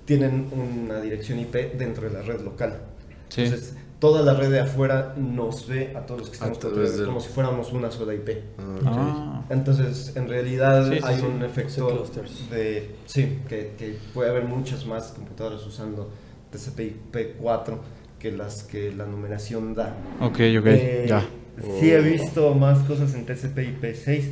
[0.05, 2.79] tienen una dirección IP dentro de la red local.
[3.29, 3.41] Sí.
[3.43, 7.05] Entonces, toda la red de afuera nos ve a todos los que estamos conectados del-
[7.05, 8.29] como si fuéramos una sola IP.
[8.85, 9.43] Ah.
[9.49, 11.25] Entonces, en realidad Sí, sí, hay sí.
[11.25, 12.05] un efecto
[12.51, 12.95] de...
[13.05, 16.09] Sí, que, que puede haber muchas más computadoras usando
[16.51, 17.77] TCP/IP4
[18.19, 19.95] que las que la numeración da.
[20.21, 21.25] Ok, ok, Eh, ya.
[21.79, 24.23] Sí he visto más cosas en TCP/IP6,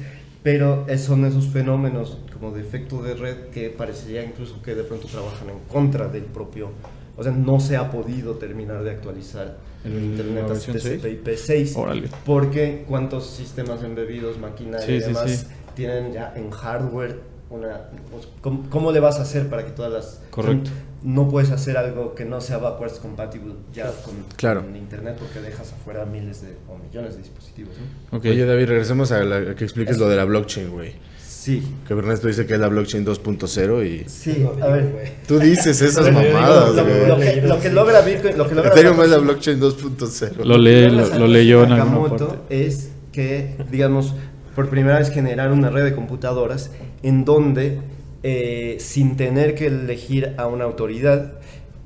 [0.44, 5.08] pero son esos fenómenos como de efecto de red que parecería incluso que de pronto
[5.08, 6.70] trabajan en contra del propio...
[7.18, 11.04] O sea, no se ha podido terminar de actualizar el Internet a versión seis.
[11.04, 12.10] TCP/IP6 Órale.
[12.26, 15.48] porque cuántos sistemas embebidos, maquinaria Sí, y demás sí.
[15.76, 17.20] tienen ya en hardware
[17.50, 17.90] una...
[18.10, 20.22] pues, ¿cómo, cómo le vas a hacer para que todas las...
[20.32, 20.72] Correcto.
[21.04, 24.62] No puedes hacer algo que no sea backwards compatible ya con, Claro.
[24.62, 27.74] con internet porque dejas afuera miles de o millones de dispositivos.
[28.12, 28.18] ¿no?
[28.18, 28.26] Ok.
[28.26, 30.94] Oye, David, regresemos a, la- a que expliques lo de la blockchain, güey.
[31.28, 35.14] Sí, Que Ernesto dice que es la blockchain 2.0 y sí, a ver.
[35.28, 37.08] tú dices esas mamadas, Lo, güey.
[37.08, 40.44] lo que, lo que logra Bitcoin, lo que logra Ethereum es la blockchain 2.0.
[40.46, 42.38] Lo lee, logra lo, lo leyó en alguna parte.
[42.68, 44.14] es que, digamos,
[44.56, 46.70] por primera vez generar una red de computadoras
[47.02, 47.80] en donde,
[48.24, 51.34] eh, sin tener que elegir a una autoridad,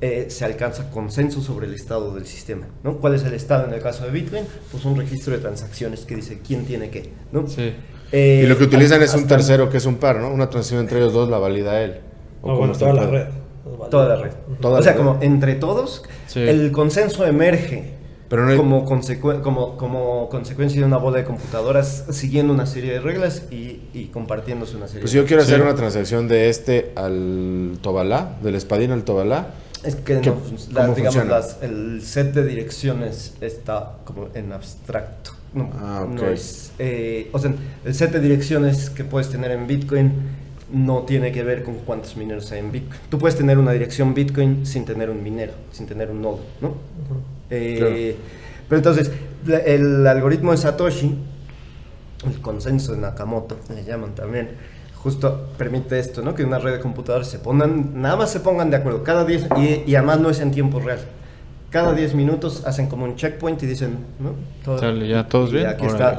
[0.02, 2.68] eh, se alcanza consenso sobre el estado del sistema.
[2.84, 2.98] ¿no?
[2.98, 4.44] ¿Cuál es el estado en el caso de Bitcoin?
[4.72, 7.10] Pues un registro de transacciones que dice quién tiene qué.
[7.32, 7.48] ¿no?
[7.48, 7.74] Sí.
[8.12, 10.32] Eh, Y lo que utilizan es un tercero que es un par, ¿no?
[10.32, 12.00] Una transacción entre ellos dos la valida él.
[12.42, 13.28] ¿O No, bueno, está toda la red.
[13.90, 14.32] Toda la red.
[14.62, 15.00] Toda o la sea, red.
[15.00, 16.40] como entre todos, Sí.
[16.42, 17.95] el consenso emerge
[18.36, 22.66] Pero no hay- como, consecue- como, como consecuencia de una bola de computadoras siguiendo una
[22.66, 25.52] serie de reglas y, y compartiéndose una serie Pues de yo quiero Sí.
[25.52, 29.48] hacer una transacción de este al Tobalá, del espadín al Tobalá.
[29.84, 30.38] Es que ¿Qué- no,
[30.74, 35.32] la- digamos, las- el set de direcciones está como en abstracto.
[35.54, 36.10] No, Ah, ok.
[36.14, 37.54] no es, eh, o sea,
[37.86, 40.12] el set de direcciones que puedes tener en Bitcoin
[40.74, 43.00] no tiene que ver con cuántos mineros hay en Bitcoin.
[43.10, 46.74] Tú puedes tener una dirección Bitcoin sin tener un minero, sin tener un nodo, ¿no?
[47.50, 48.36] Eh, Claro.
[48.68, 49.12] Pero entonces,
[49.66, 51.16] el algoritmo de Satoshi,
[52.26, 54.50] el consenso de Nakamoto, le llaman también,
[54.96, 56.34] justo permite esto, ¿no?
[56.34, 59.48] Que una red de computadores se pongan, nada más se pongan de acuerdo, cada 10,
[59.58, 61.00] y, y además no es en tiempo real.
[61.70, 64.32] Cada 10 minutos hacen como un checkpoint y dicen, ¿no?
[64.64, 65.68] Todo- Sale, ¿ya todos y bien?
[65.68, 66.16] Aquí está,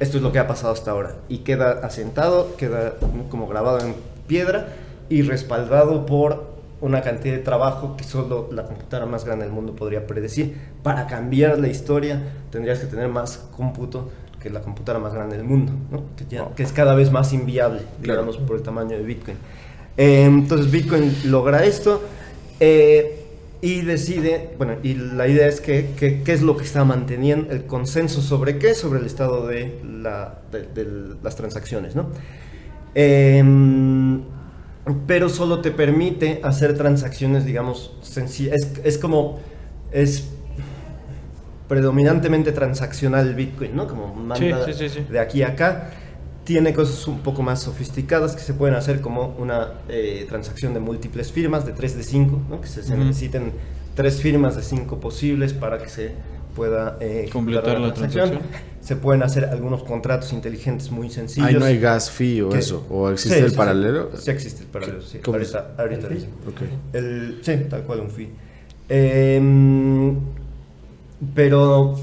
[0.00, 1.14] esto es lo que ha pasado hasta ahora.
[1.30, 2.94] Y queda asentado, queda
[3.30, 3.94] como grabado en
[4.26, 4.68] piedra
[5.08, 6.55] y respaldado por
[6.86, 10.56] una cantidad de trabajo que solo la computadora más grande del mundo podría predecir.
[10.82, 14.10] Para cambiar la historia tendrías que tener más cómputo
[14.40, 16.02] que la computadora más grande del mundo, ¿no?
[16.16, 18.20] que, ya- que es cada vez más inviable, Claro.
[18.22, 19.36] digamos, por el tamaño de Bitcoin.
[19.96, 22.02] Eh, entonces Bitcoin logra esto
[22.60, 23.24] eh,
[23.62, 27.52] y decide, bueno, y la idea es que, que- qué es lo que está manteniendo
[27.52, 32.10] el consenso sobre qué, sobre el estado de, la- de- de las transacciones, ¿no?
[32.94, 34.22] Em,
[35.06, 38.54] pero solo te permite hacer transacciones, digamos, sencillas.
[38.54, 39.40] Es, es como,
[39.90, 40.28] es
[41.68, 43.88] predominantemente transaccional el Bitcoin, ¿no?
[43.88, 45.06] Como manda sí, sí, sí.
[45.10, 45.90] de aquí a acá.
[46.44, 50.80] Tiene cosas un poco más sofisticadas que se pueden hacer como una eh, transacción de
[50.80, 52.60] múltiples firmas, de 3 de 5, ¿no?
[52.60, 53.52] que se, necesiten
[53.96, 56.12] tres firmas de 5 posibles para que se
[56.56, 58.40] pueda eh, Completar la transacción.
[58.80, 61.48] Se pueden hacer algunos contratos inteligentes muy sencillos.
[61.48, 62.86] Ahí no hay gas fee o que- eso.
[62.88, 64.10] ¿O existe Sí, el sí, paralelo?
[64.16, 65.18] Sí, existe el paralelo, sí.
[65.18, 65.54] ¿Cómo es?
[65.54, 66.06] Ahorita, ahorita.
[66.48, 66.60] Ok.
[66.92, 68.30] El, sí, tal cual un fee.
[68.88, 70.16] Em,
[71.34, 71.96] pero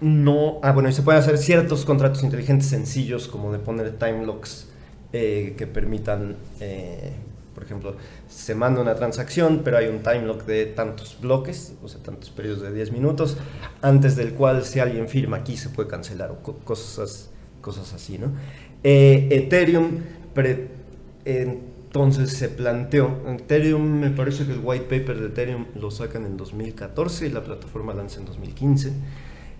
[0.00, 0.58] no.
[0.62, 4.68] Ah, bueno, y se pueden hacer ciertos contratos inteligentes sencillos, como de poner time locks
[5.12, 7.12] eh, que permitan, eh,
[7.58, 7.96] por ejemplo,
[8.28, 12.30] se manda una transacción, pero hay un time lock de tantos bloques, o sea, tantos
[12.30, 13.36] periodos de 10 minutos,
[13.82, 17.30] antes del cual, si alguien firma aquí, se puede cancelar o co- cosas,
[17.60, 18.30] cosas así, ¿no?
[18.84, 20.02] Eh, Ethereum.
[21.24, 26.36] entonces se planteó, Ethereum, me parece que el white paper de Ethereum lo sacan en
[26.36, 28.92] 2014 y la plataforma lanza en 2015.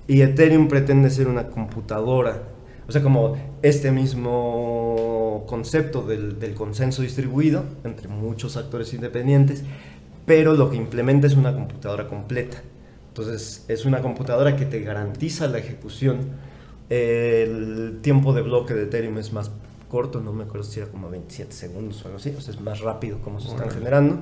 [0.07, 2.43] Y Ethereum pretende ser una computadora,
[2.87, 5.08] o sea, como este mismo
[5.47, 9.63] concepto del, del consenso distribuido entre muchos actores independientes,
[10.27, 12.63] pero lo que implementa es una computadora completa.
[13.09, 16.19] Entonces, es una computadora que te garantiza la ejecución
[16.89, 19.51] El tiempo de bloque de Ethereum es más
[19.91, 22.61] corto, no me acuerdo si era como 27 segundos o algo así, o sea, es
[22.61, 24.19] más rápido como se están generando.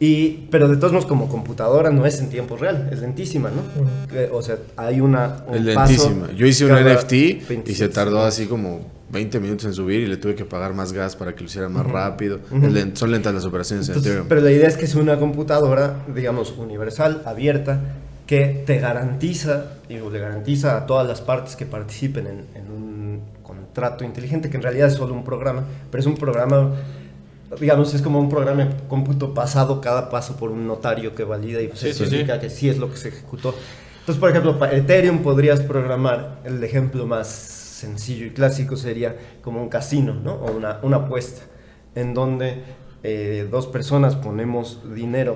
[0.00, 4.16] Y, pero de todos modos, como computadora no es en tiempo real, es lentísima, ¿no?
[4.16, 5.44] Eh, O sea, hay una.
[5.46, 6.32] un Es paso lentísima.
[6.32, 8.28] Yo hice un NFT y 27 se tardó segundos.
[8.34, 8.80] así como
[9.12, 11.68] 20 minutos en subir y le tuve que pagar más gas para que lo hiciera
[11.68, 12.40] más rápido.
[12.94, 14.28] Son lentas las operaciones en Entonces, Ethereum.
[14.28, 17.78] pero la idea es que es una computadora, digamos, universal, abierta,
[18.26, 23.20] que te garantiza, digo, le garantiza a todas las partes que participen en, en un
[23.42, 26.72] contrato inteligente, que en realidad es solo un programa, pero es un programa,
[27.60, 31.60] digamos, es como un programa de cómputo pasado cada paso por un notario que valida
[31.60, 32.10] y pues, Sí, eso sí, sí.
[32.10, 33.54] significa que sí es lo que se ejecutó.
[34.00, 39.60] Entonces, por ejemplo, para Ethereum podrías programar, el ejemplo más sencillo y clásico sería como
[39.62, 40.32] un casino, ¿no?
[40.34, 41.42] O una, una apuesta,
[41.94, 42.62] en donde
[43.04, 45.32] eh, dos personas ponemos dinero,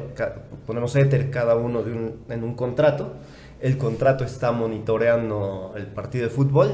[0.66, 3.12] ponemos Ether cada uno de un- en un contrato,
[3.60, 6.70] el contrato está monitoreando el partido de fútbol,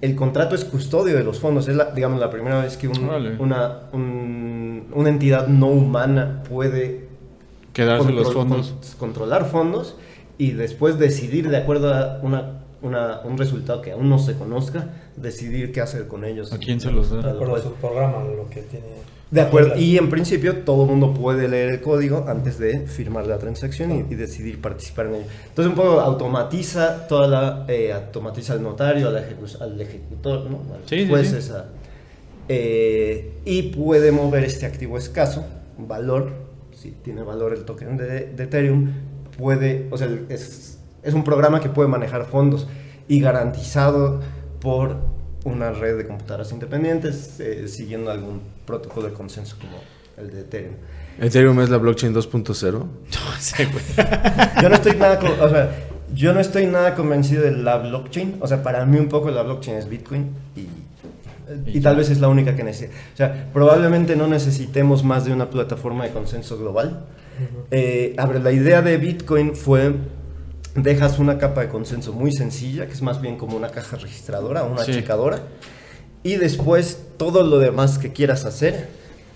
[0.00, 3.08] el contrato es custodio de los fondos, es la, digamos la primera vez que un-
[3.38, 7.06] una, un- una entidad no humana puede
[7.72, 8.74] Quedarse los fondos.
[8.98, 9.96] con- controlar fondos
[10.38, 14.90] y después decidir de acuerdo a una, una- un resultado que aún no se conozca,
[15.16, 16.52] decidir qué hacer con ellos.
[16.52, 17.30] ¿A quién se los De da?
[17.32, 18.86] acuerdo a su programa, lo que tiene.
[19.28, 23.26] De acuerdo, y en principio todo el mundo puede leer el código antes de firmar
[23.26, 25.24] la transacción y, y decidir participar en ello.
[25.48, 30.58] Entonces un poco automatiza toda la, eh, automatiza al notario, al, ejecu- al ejecutor, ¿no?
[30.72, 31.64] a los Sí, sí, jueces, a-
[32.48, 35.44] eh, y puede mover este activo escaso,
[35.78, 36.30] valor,
[36.72, 38.92] si tiene valor el token de, de Ethereum,
[39.36, 40.75] puede, o sea, es,
[41.06, 42.66] es un programa que puede manejar fondos
[43.08, 44.20] y garantizado
[44.60, 44.96] por
[45.44, 49.78] una red de computadoras independientes eh, siguiendo algún protocolo de consenso como
[50.18, 50.74] el de Ethereum.
[51.20, 52.84] Ethereum es la blockchain 2.0.
[54.62, 55.70] Yo no estoy nada, con- o sea,
[56.14, 58.36] yo no estoy nada convencido de la blockchain.
[58.40, 60.66] O sea, para mí un poco la blockchain es Bitcoin y,
[61.76, 62.94] y tal vez es la única que necesita.
[63.12, 67.06] O sea, probablemente no necesitemos más de una plataforma de consenso global.
[67.70, 69.92] Eh, a ver, la idea de Bitcoin fue
[70.76, 74.62] dejas una capa de consenso muy sencilla, que es más bien como una caja registradora,
[74.64, 74.92] una Sí.
[74.92, 75.40] checadora,
[76.22, 78.88] y después todo lo demás que quieras hacer,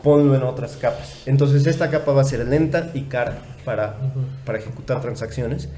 [0.03, 1.23] ponlo en otras capas.
[1.27, 3.97] Entonces esta capa va a ser lenta y cara para,
[4.45, 5.69] para ejecutar transacciones,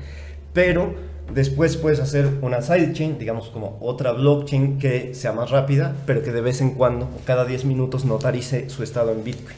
[0.53, 0.95] pero
[1.33, 6.31] después puedes hacer una sidechain, digamos como otra blockchain que sea más rápida, pero que
[6.33, 9.57] de vez en cuando, cada 10 minutos, notarice su estado en Bitcoin.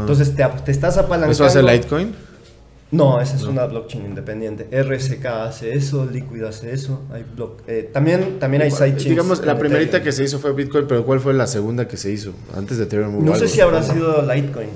[0.00, 1.32] Entonces te, te estás apalancando.
[1.32, 2.14] ¿Eso hace Litecoin?
[2.92, 4.68] No, esa es una blockchain independiente.
[4.70, 7.00] RSK hace eso, Liquid hace eso.
[7.12, 9.04] Hay block, eh, también, también hay sidechains.
[9.04, 10.04] Digamos, la primerita Ethereum.
[10.04, 12.32] que se hizo fue Bitcoin, pero ¿cuál fue la segunda que se hizo?
[12.54, 13.16] Antes de Ethereum.
[13.16, 14.68] hubo No sé si habrá sido Litecoin,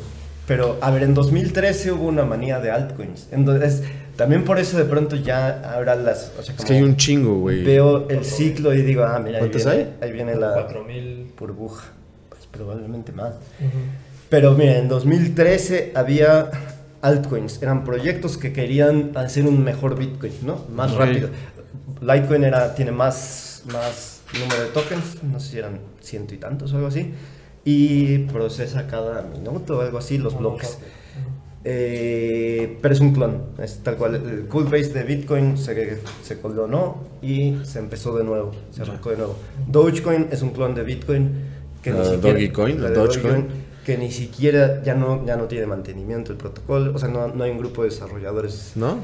[0.46, 3.28] pero a ver, en 2013 hubo una manía de altcoins.
[3.32, 3.82] Entonces,
[4.16, 6.32] también por eso de pronto ya habrá las.
[6.38, 7.64] O sea, Es como que hay un chingo, güey.
[7.64, 10.08] Veo el ciclo y digo, ah, mira, ahí ¿Cuántos viene, hay?
[10.08, 11.32] ahí viene la 4000.
[11.38, 11.84] burbuja.
[12.30, 13.34] Pues probablemente más.
[14.30, 16.50] Pero mira, en 2013 había
[17.02, 20.64] altcoins, eran proyectos que querían hacer un mejor Bitcoin, ¿no?
[20.74, 20.98] Más Ok.
[20.98, 21.28] rápido.
[22.00, 26.72] Litecoin era, tiene más, más número de tokens, no sé si eran ciento y tantos
[26.72, 27.12] o algo así,
[27.64, 30.78] y procesa cada minuto o algo así los bloques.
[31.68, 34.14] Eh, pero es un clon, es tal cual.
[34.14, 39.16] El codebase de Bitcoin se, se clonó y se empezó de nuevo, se arrancó de
[39.16, 39.36] nuevo.
[39.66, 41.30] Dogecoin es un clon de Bitcoin
[41.82, 42.34] que ni La siquiera.
[42.38, 43.46] Dogecoin, Dogecoin.
[43.86, 47.44] Que ni siquiera ya no, ya no tiene mantenimiento el protocolo, o sea, no, no
[47.44, 48.72] hay un grupo de desarrolladores.
[48.74, 48.96] ¿No?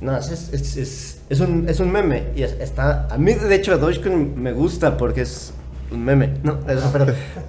[0.00, 3.08] No, es, es, es, es, un, es un meme y es- está.
[3.10, 5.52] A mí, de hecho, Dogecoin me gusta porque es
[5.90, 6.60] un meme, ¿no?
[6.92, 7.06] Pero-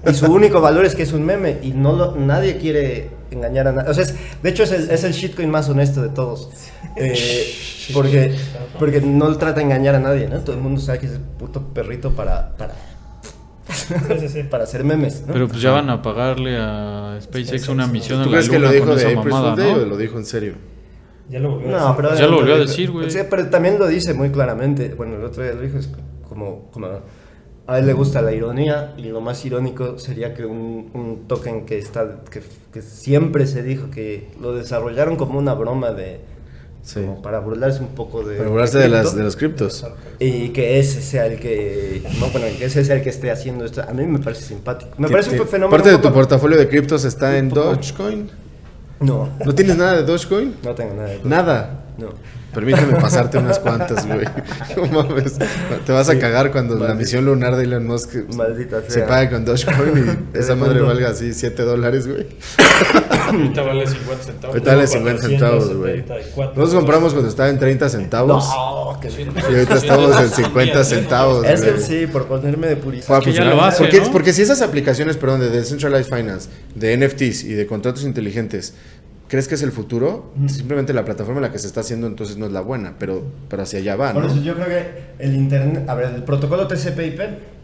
[0.10, 3.68] y su único valor es que es un meme y no lo, nadie quiere engañar
[3.68, 3.92] a nadie.
[3.92, 6.50] O sea, es- de hecho, es el, es el shitcoin más honesto de todos.
[6.96, 7.54] Eh,
[7.94, 8.34] porque,
[8.80, 10.40] porque no trata de engañar a nadie, ¿no?
[10.40, 12.74] Todo el mundo sabe que es el puto perrito para, para.
[14.49, 15.34] Para hacer memes, ¿no?
[15.34, 18.59] Pero pues ya van a pagarle a SpaceX una misión a ¿Tú la crees que
[18.59, 19.82] lo luna dijo con de esa April mamada, Fool's Day ¿no?
[19.82, 20.53] o lo dijo en serio?
[21.30, 21.95] Ya lo volvió a No, decir.
[21.97, 23.11] pero Ya lo volvió a dijo- decir, güey.
[23.11, 24.93] Sí, pero también lo dice muy claramente.
[24.95, 25.89] Bueno, el otro día lo dijo, es
[26.28, 26.88] como, como
[27.67, 31.67] a él le gusta la ironía y lo más irónico sería que un, un token
[31.67, 32.41] que está que,
[32.74, 36.20] que siempre se dijo que lo desarrollaron como una broma de
[36.82, 37.02] Sí.
[37.02, 39.86] como para burlarse un poco de Para burlarse de, las, de los criptos.
[40.18, 43.66] y que ese sea el que no bueno que ese sea el que esté haciendo
[43.66, 46.68] esto a mí me parece simpático me parece un fenómeno Parte de tu portafolio de
[46.68, 48.30] criptos está en Dogecoin.
[49.02, 50.56] no ¿No tienes nada de Dogecoin?
[50.64, 51.84] no tengo nada de Nada.
[51.98, 52.08] no
[52.54, 54.26] Permíteme pasarte unas cuantas, güey.
[54.76, 55.38] No mames.
[55.86, 59.08] Te vas a cagar cuando la misión lunar de Elon Musk Maldita se sea.
[59.08, 62.28] pague con Dogecoin y esa madre valga así 7 dólares, güey.
[63.28, 64.56] Ahorita vale 50 centavos.
[64.56, 66.04] Ahorita vale 50 centavos, güey.
[66.04, 66.45] 474.
[66.56, 68.45] Nosotros compramos cuando estaba en 30 centavos.
[68.47, 69.22] No, que sí.
[69.22, 73.08] Y ahorita estamos en 50 centavos, Es que sí, por ponerme de purista.
[73.08, 74.12] Pueda que ya lo hace, porque, ¿no?
[74.12, 78.74] porque si esas aplicaciones, perdón, de Decentralized Finance, de NFTs y de contratos inteligentes,
[79.30, 80.34] ¿crees que es el futuro?
[80.48, 83.24] Simplemente la plataforma en la que se está haciendo entonces no es la buena, pero,
[83.48, 84.30] pero hacia allá va, Por ¿no?
[84.32, 84.86] eso yo creo que
[85.20, 87.22] el internet, a ver, el protocolo TCP/IP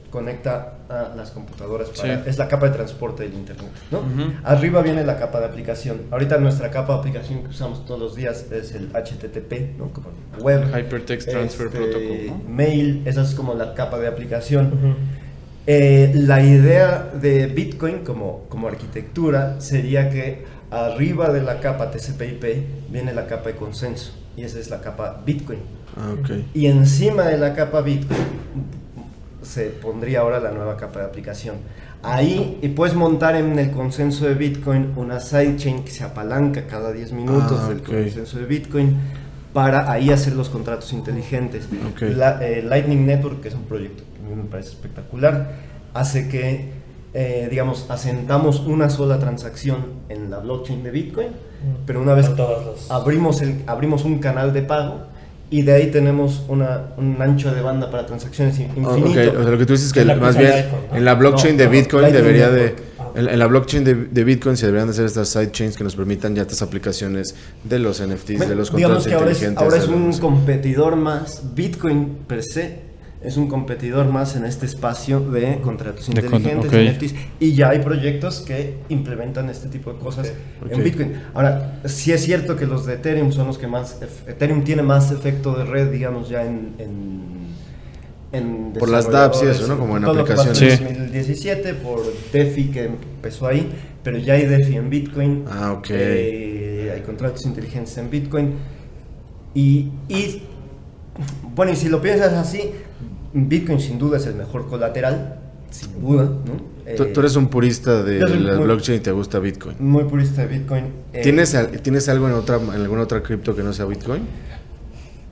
[0.10, 2.30] conecta a las computadoras para, Sí.
[2.30, 4.00] es la capa de transporte del internet, ¿no?
[4.46, 6.04] Arriba viene la capa de aplicación.
[6.12, 9.90] Ahorita nuestra capa de aplicación que usamos todos los días es el HTTP, ¿no?
[9.92, 10.08] Como
[10.40, 12.44] web, Hypertext Transfer este, Protocol, ¿no?
[12.50, 14.96] mail, esa es como la capa de aplicación.
[15.68, 20.46] Eh, la idea de Bitcoin como, como arquitectura sería que
[20.76, 22.44] arriba de la capa TCP/IP
[22.92, 25.60] viene la capa de consenso y esa es la capa Bitcoin.
[25.98, 26.30] Ah, ok.
[26.54, 28.20] Y encima de la capa Bitcoin
[29.42, 31.56] se pondría ahora la nueva capa de aplicación.
[32.04, 36.92] Ahí y puedes montar en el consenso de Bitcoin una sidechain que se apalanca cada
[36.92, 38.96] 10 minutos Ah, del consenso de Bitcoin
[39.54, 41.68] para ahí hacer los contratos inteligentes.
[41.94, 42.02] Ok.
[42.16, 45.54] La- eh, Lightning Network, que es un proyecto que a mí me parece espectacular,
[45.94, 46.72] hace que,
[47.18, 49.78] eh, digamos, asentamos una sola transacción
[50.10, 51.28] en la blockchain de Bitcoin,
[51.86, 52.30] pero una vez
[52.90, 54.96] abrimos, el, abrimos un canal de pago
[55.50, 59.10] y de ahí tenemos una, un ancho de banda para transacciones Ah, infinito.
[59.32, 60.52] ok, o sea, lo que tú dices es que más bien
[60.94, 62.76] en la blockchain No, de no, Bitcoin debería de...
[63.00, 63.04] Ah.
[63.16, 65.96] En, en la blockchain de, de Bitcoin se deberían de hacer estas sidechains que nos
[65.96, 69.64] permitan ya estas aplicaciones de los NFTs, de los Digamos contratos que ahora es, inteligentes.
[69.64, 72.80] ahora es un competidor más, Bitcoin per se
[73.26, 76.96] es un competidor más en este espacio de contratos De con- inteligentes, ok.
[76.96, 80.32] NFTs, y ya hay proyectos que implementan este tipo de cosas
[80.64, 80.72] Ok.
[80.72, 81.14] en Bitcoin.
[81.34, 83.98] Ahora, sí es cierto que los de Ethereum son los que más,
[84.28, 86.74] Ethereum tiene más efecto de red, digamos, ya en...
[86.80, 87.36] en
[88.32, 89.78] en Por las dApps y eso, ¿no?
[89.80, 90.82] Como en todo lo que pasó aplicaciones.
[90.82, 92.02] En 2017, por
[92.34, 93.72] DeFi que empezó ahí,
[94.04, 95.46] pero ya hay DeFi en Bitcoin.
[95.50, 95.88] Ah, ok.
[95.92, 98.56] Eh, hay contratos inteligentes en Bitcoin.
[99.54, 100.42] Y, y,
[101.56, 102.72] bueno, y si lo piensas así,
[103.36, 106.76] Bitcoin sin duda es el mejor colateral, sin duda, ¿no?
[106.96, 109.76] Tú, Eh, tú eres un purista de la muy- blockchain y te gusta Bitcoin.
[109.80, 110.86] muy purista de Bitcoin.
[111.14, 114.22] Eh, ¿Tienes, ¿Tienes algo en, otra, en alguna otra cripto que no sea Bitcoin?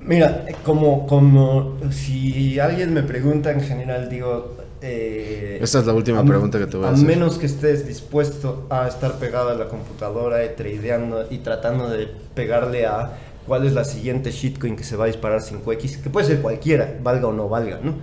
[0.01, 4.57] Mira, como, como si alguien me pregunta en general, digo...
[4.81, 7.05] eh, Esa es la última a- pregunta que te voy a A hacer.
[7.07, 12.85] menos que estés dispuesto a estar pegado a la computadora, tradeando y tratando de pegarle
[12.85, 13.11] a
[13.47, 16.97] cuál es la siguiente shitcoin que se va a disparar 5x, que puede ser cualquiera,
[17.03, 17.95] valga o no valga, ¿no?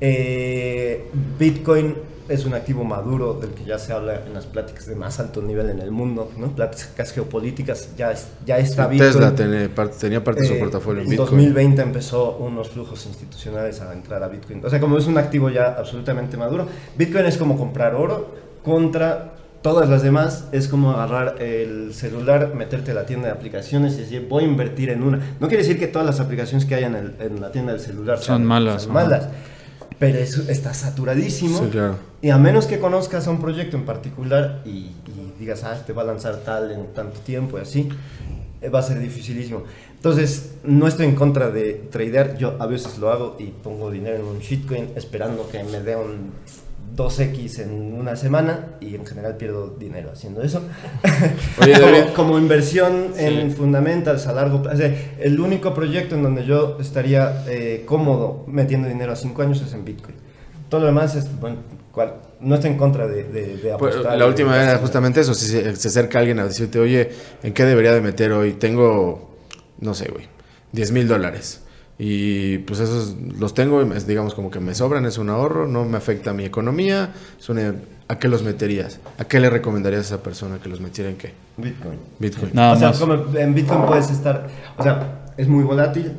[0.00, 1.08] Eh,
[1.38, 1.94] Bitcoin
[2.28, 5.40] es un activo maduro del que ya se habla en las pláticas de más alto
[5.40, 6.48] nivel en el mundo, ¿no?
[6.48, 9.12] Pláticas geopolíticas, ya, es- ya está Bitcoin.
[9.12, 11.30] Tesla tenía parte, tenía parte de su Eh, portafolio en en Bitcoin.
[11.30, 14.62] 2020 empezó unos flujos institucionales a entrar a Bitcoin.
[14.64, 16.66] O sea, como es un activo ya absolutamente maduro,
[16.98, 20.44] Bitcoin es como comprar oro contra todas las demás.
[20.52, 24.46] Es como agarrar el celular, meterte a la tienda de aplicaciones y decir, voy a
[24.46, 25.18] invertir en una.
[25.40, 27.80] No quiere decir que todas las aplicaciones que hay en, el- en la tienda del
[27.80, 28.92] celular Son sean- malas, ajá.
[28.92, 29.28] malas.
[29.98, 31.58] Pero es- está saturadísimo.
[31.58, 31.96] Sí, claro.
[32.22, 35.92] Y a menos que conozcas a un proyecto en particular y, y digas, ah, te
[35.92, 37.88] va a lanzar tal en tanto tiempo y así,
[38.60, 39.64] eh, va a ser dificilísimo.
[39.96, 42.36] Entonces, no estoy en contra de tradear.
[42.38, 45.96] Yo a veces lo hago y pongo dinero en un shitcoin esperando que me dé
[45.96, 46.30] un
[46.98, 50.62] 2x en una semana y en general pierdo dinero haciendo eso.
[51.62, 54.78] Oye, como, inversión en fundamentals a largo plazo.
[54.78, 59.62] Sea, el único proyecto en donde yo estaría eh, cómodo metiendo dinero a 5 años
[59.62, 60.16] es en Bitcoin.
[60.68, 61.58] Todo lo demás es, bueno,
[61.92, 64.16] cual- no estoy en contra de, de, de Pues, apostar.
[64.18, 67.10] la de última era justamente eso, si se, se acerca alguien a decirte, oye,
[67.42, 68.52] ¿en qué debería de meter hoy?
[68.52, 69.36] Tengo,
[69.80, 70.26] no sé, güey,
[70.72, 71.62] 10 mil dólares.
[71.98, 75.66] Y pues esos los tengo, y es, digamos como que me sobran, es un ahorro,
[75.66, 77.10] no me afecta a mi economía.
[77.38, 77.74] es una-
[78.10, 79.00] ¿A qué los meterías?
[79.18, 81.34] ¿A qué le recomendarías a esa persona que los metiera en qué?
[81.58, 81.98] Bitcoin.
[82.18, 82.50] Bitcoin.
[82.54, 82.98] Nada o sea, más.
[82.98, 84.46] como en Bitcoin puedes estar,
[84.78, 86.12] o sea, es muy volátil.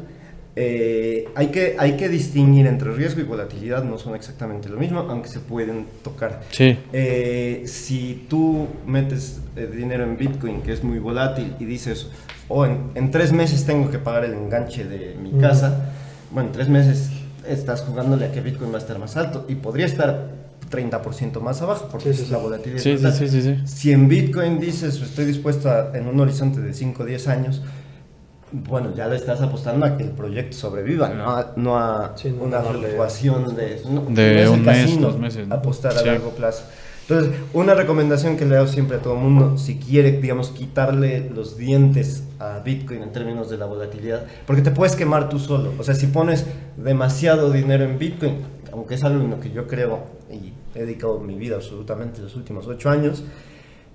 [0.61, 4.99] Eh, hay, que, hay que distinguir entre riesgo y volatilidad, no son exactamente lo mismo,
[4.99, 6.41] aunque se pueden tocar.
[6.51, 6.77] Sí.
[6.91, 12.09] Eh, si tú metes eh, dinero en Bitcoin, que es muy volátil, y dices,
[12.49, 15.93] oh, en, en tres meses tengo que pagar el enganche de mi casa,
[16.31, 17.09] bueno, en tres meses
[17.47, 20.31] estás jugándole a que Bitcoin va a estar más alto y podría estar
[20.69, 22.81] 30% más abajo, porque Sí, sí, es la volatilidad.
[22.81, 23.13] Sí, sí, total.
[23.13, 23.55] sí, sí, sí.
[23.63, 27.61] Si en Bitcoin dices, estoy dispuesto a, en un horizonte de 5 o 10 años,
[28.51, 32.29] bueno, ya le estás apostando a que el proyecto sobreviva, no a, no a Sí,
[32.31, 35.55] no una fluctuación de, no- De un mes, casino, dos meses, ¿no?
[35.55, 36.05] Apostar a Sí.
[36.07, 36.63] largo plazo.
[37.07, 41.27] Entonces, una recomendación que le hago siempre a todo el mundo, si quiere, digamos, quitarle
[41.33, 45.73] los dientes a Bitcoin en términos de la volatilidad, porque te puedes quemar tú solo.
[45.79, 46.45] O sea, si pones
[46.77, 48.37] demasiado dinero en Bitcoin,
[48.71, 52.35] aunque es algo en lo que yo creo y he dedicado mi vida absolutamente los
[52.35, 53.23] últimos ocho años,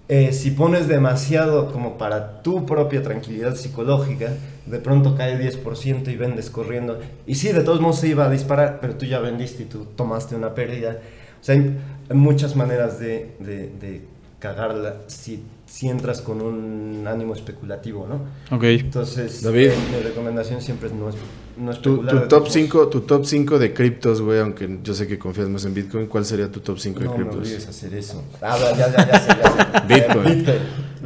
[0.09, 4.33] eh, si pones demasiado como para tu propia tranquilidad psicológica,
[4.67, 6.99] de pronto cae 10% y vendes corriendo.
[7.27, 9.87] Y sí, de todos modos se iba a disparar, pero tú ya vendiste y tú
[9.97, 10.99] tomaste una pérdida.
[11.41, 11.77] O sea, hay,
[12.13, 14.03] muchas maneras de, de- de
[14.39, 18.57] cagarla si, si entras con un ánimo especulativo, ¿no?
[18.57, 18.65] Ok.
[18.65, 19.69] Entonces, David.
[19.69, 21.15] eh, mi recomendación siempre es no, es,
[21.57, 22.15] no Tu, especular.
[22.23, 25.49] tu top todos 5 tu top 5 de criptos, güey, aunque yo sé que confías
[25.49, 27.37] más en Bitcoin, ¿cuál sería tu top 5 de No me criptos?
[27.39, 28.23] obligues a hacer eso.
[28.43, 29.87] Ah, ya, ya, ya, ya sé, ya sé.
[29.95, 30.27] Bitcoin.
[30.29, 30.59] Eh, Bitcoin.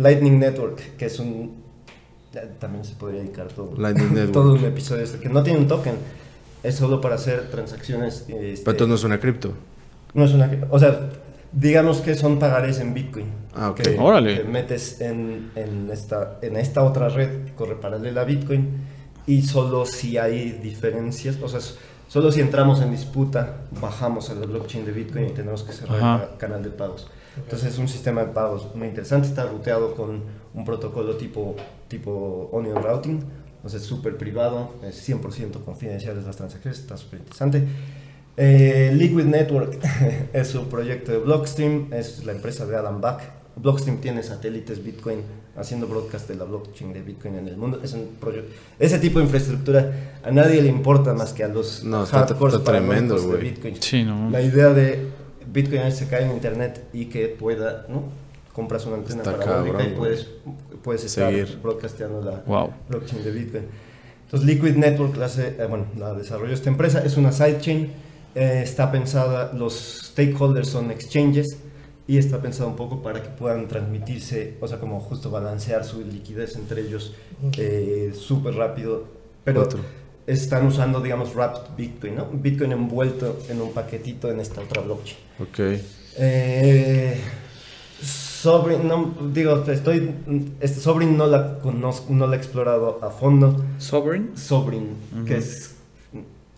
[0.03, 1.55] Lightning Network, que es un...
[2.35, 4.33] ya, también se podría dedicar todo, Lightning Network.
[4.33, 5.95] todo un episodio este, que no tiene un token.
[6.63, 8.25] Es solo para hacer transacciones.
[8.29, 9.53] este, Pero entonces no es una cripto.
[10.15, 10.51] no es una...
[10.71, 11.11] O sea,
[11.53, 13.27] digamos que son pagares en Bitcoin.
[13.55, 13.81] Ah, ok.
[13.81, 14.39] Que, Órale.
[14.39, 18.69] que metes en, en, esta, en esta otra red que corre paralela a Bitcoin
[19.27, 21.61] y solo si hay diferencias, o sea,
[22.09, 25.97] solo si entramos en disputa, bajamos a la blockchain de Bitcoin y tenemos que cerrar
[25.99, 26.29] Ajá.
[26.33, 27.11] el canal de pagos.
[27.37, 30.23] Entonces es un sistema de pagos muy interesante, está ruteado con
[30.55, 31.55] un protocolo tipo,
[31.89, 33.23] tipo Onion Routing,
[33.69, 37.65] sea, es súper privado, es 100% confidenciales las transacciones, está súper interesante.
[38.41, 39.77] Eh, Liquid Network
[40.33, 43.23] es un proyecto de Blockstream, es la empresa de Adam Back.
[43.57, 45.23] Blockstream tiene satélites Bitcoin
[45.57, 47.81] haciendo broadcast de la blockchain de Bitcoin en el mundo.
[47.83, 48.45] Es un proye-
[48.79, 52.55] ese tipo de infraestructura a nadie le importa más que a los No, está- hardcores
[52.59, 53.41] está tremendo, de güey.
[53.43, 53.75] Bitcoin.
[53.83, 54.31] Sí, no.
[54.31, 55.09] La idea de
[55.53, 58.05] Bitcoin se cae en internet y que pueda, ¿no?
[58.53, 60.29] Compras una antena Está parabólica cabrón, y puedes,
[60.85, 61.59] puedes estar Seguir.
[61.61, 62.71] broadcasteando la Wow.
[62.89, 63.65] blockchain de Bitcoin.
[64.27, 67.91] Entonces Liquid Network la, hace, eh, bueno, la desarrolló esta empresa, es una sidechain,
[68.39, 71.59] eh, está pensada, los stakeholders son exchanges
[72.07, 76.05] y está pensada un poco para que puedan transmitirse, o sea, como justo balancear su
[76.05, 77.15] liquidez entre ellos
[77.57, 79.07] eh, súper rápido,
[79.43, 79.81] pero Otro.
[80.25, 82.29] están usando, digamos, wrapped Bitcoin, ¿no?
[82.33, 85.19] Bitcoin envuelto en un paquetito en esta otra blockchain.
[85.41, 85.59] Ok.
[86.17, 87.21] Eh,
[88.01, 90.15] Sovereign, no, digo, estoy,
[90.61, 93.65] este Sovereign no la conozco, no la he explorado a fondo.
[93.79, 94.37] Sovereign.
[94.37, 94.95] Sovereign,
[95.27, 95.75] que es,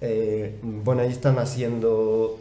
[0.00, 2.38] eh, bueno, ahí están haciendo,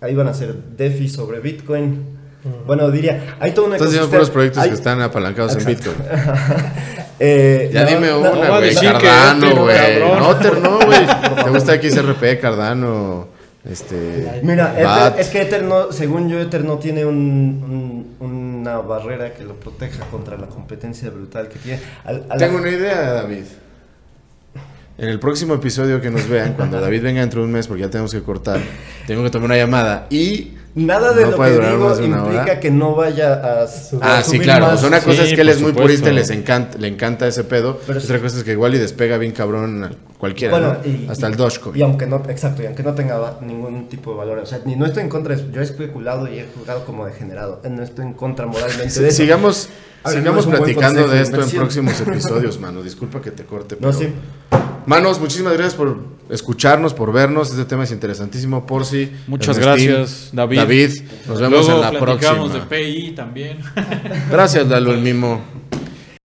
[0.00, 2.18] ahí van a hacer DeFi sobre Bitcoin.
[2.66, 5.64] Bueno, diría, hay todo un Estás diciendo ecosistema- puros proyectos hay- que están apalancados en.
[5.66, 5.96] Bitcoin.
[7.22, 8.74] Eh, Ya no, dime no, una, güey.
[8.74, 9.76] que Cardano, Ether, güey.
[10.00, 10.18] cabrón.
[10.20, 11.00] No, Ether no, güey.
[11.44, 13.28] ¿Te gusta XRP, Cardano?
[13.62, 14.40] Este.
[14.42, 14.74] Mira?
[14.78, 19.44] Ether- es que Ether no, según yo, Ether no tiene un- un- una barrera que
[19.44, 21.80] lo proteja contra la competencia brutal que tiene.
[22.04, 23.44] Al- a la- Tengo una idea, David.
[25.00, 27.82] En el próximo episodio que nos vean, cuando David venga dentro de un mes, porque
[27.82, 28.60] ya tenemos que cortar,
[29.06, 30.52] tengo que tomar una llamada y.
[30.72, 32.60] Nada de No lo puede que durar digo más de una implica hora.
[32.60, 33.66] que no vaya a, a
[34.02, 34.66] Ah, sí, subir claro.
[34.66, 34.74] más.
[34.76, 35.82] O sea, una cosa Sí, es que él es muy supuesto.
[35.82, 37.80] purista y les encanta, le encanta ese pedo.
[37.88, 40.88] Pero otra cosa es que igual y despega bien cabrón a cualquiera, Bueno, ¿no?
[40.88, 41.76] y- Hasta y- el Dogecoin.
[41.76, 44.76] Y aunque no, exacto, y aunque no tenga ningún tipo de valor, o sea, ni
[44.76, 47.82] no estoy en contra de eso, yo he especulado y he jugado como degenerado, no
[47.82, 49.16] estoy en contra moralmente Sí, de eso.
[49.16, 49.68] sigamos
[50.04, 52.80] ver, no sigamos platicando de esto en próximos episodios, mano.
[52.80, 53.74] Disculpa que te corte.
[53.80, 54.14] No, pero- sí.
[54.86, 55.98] Manos, muchísimas gracias por
[56.30, 57.50] escucharnos, por vernos.
[57.50, 58.66] Este tema es interesantísimo.
[58.66, 59.10] Por si.
[59.26, 60.56] Muchas gracias, David.
[60.58, 60.90] David,
[61.28, 62.76] nos vemos Luego en la platicamos próxima.
[62.76, 63.58] de PI también.
[64.30, 65.40] Gracias, Lalo el Mimo.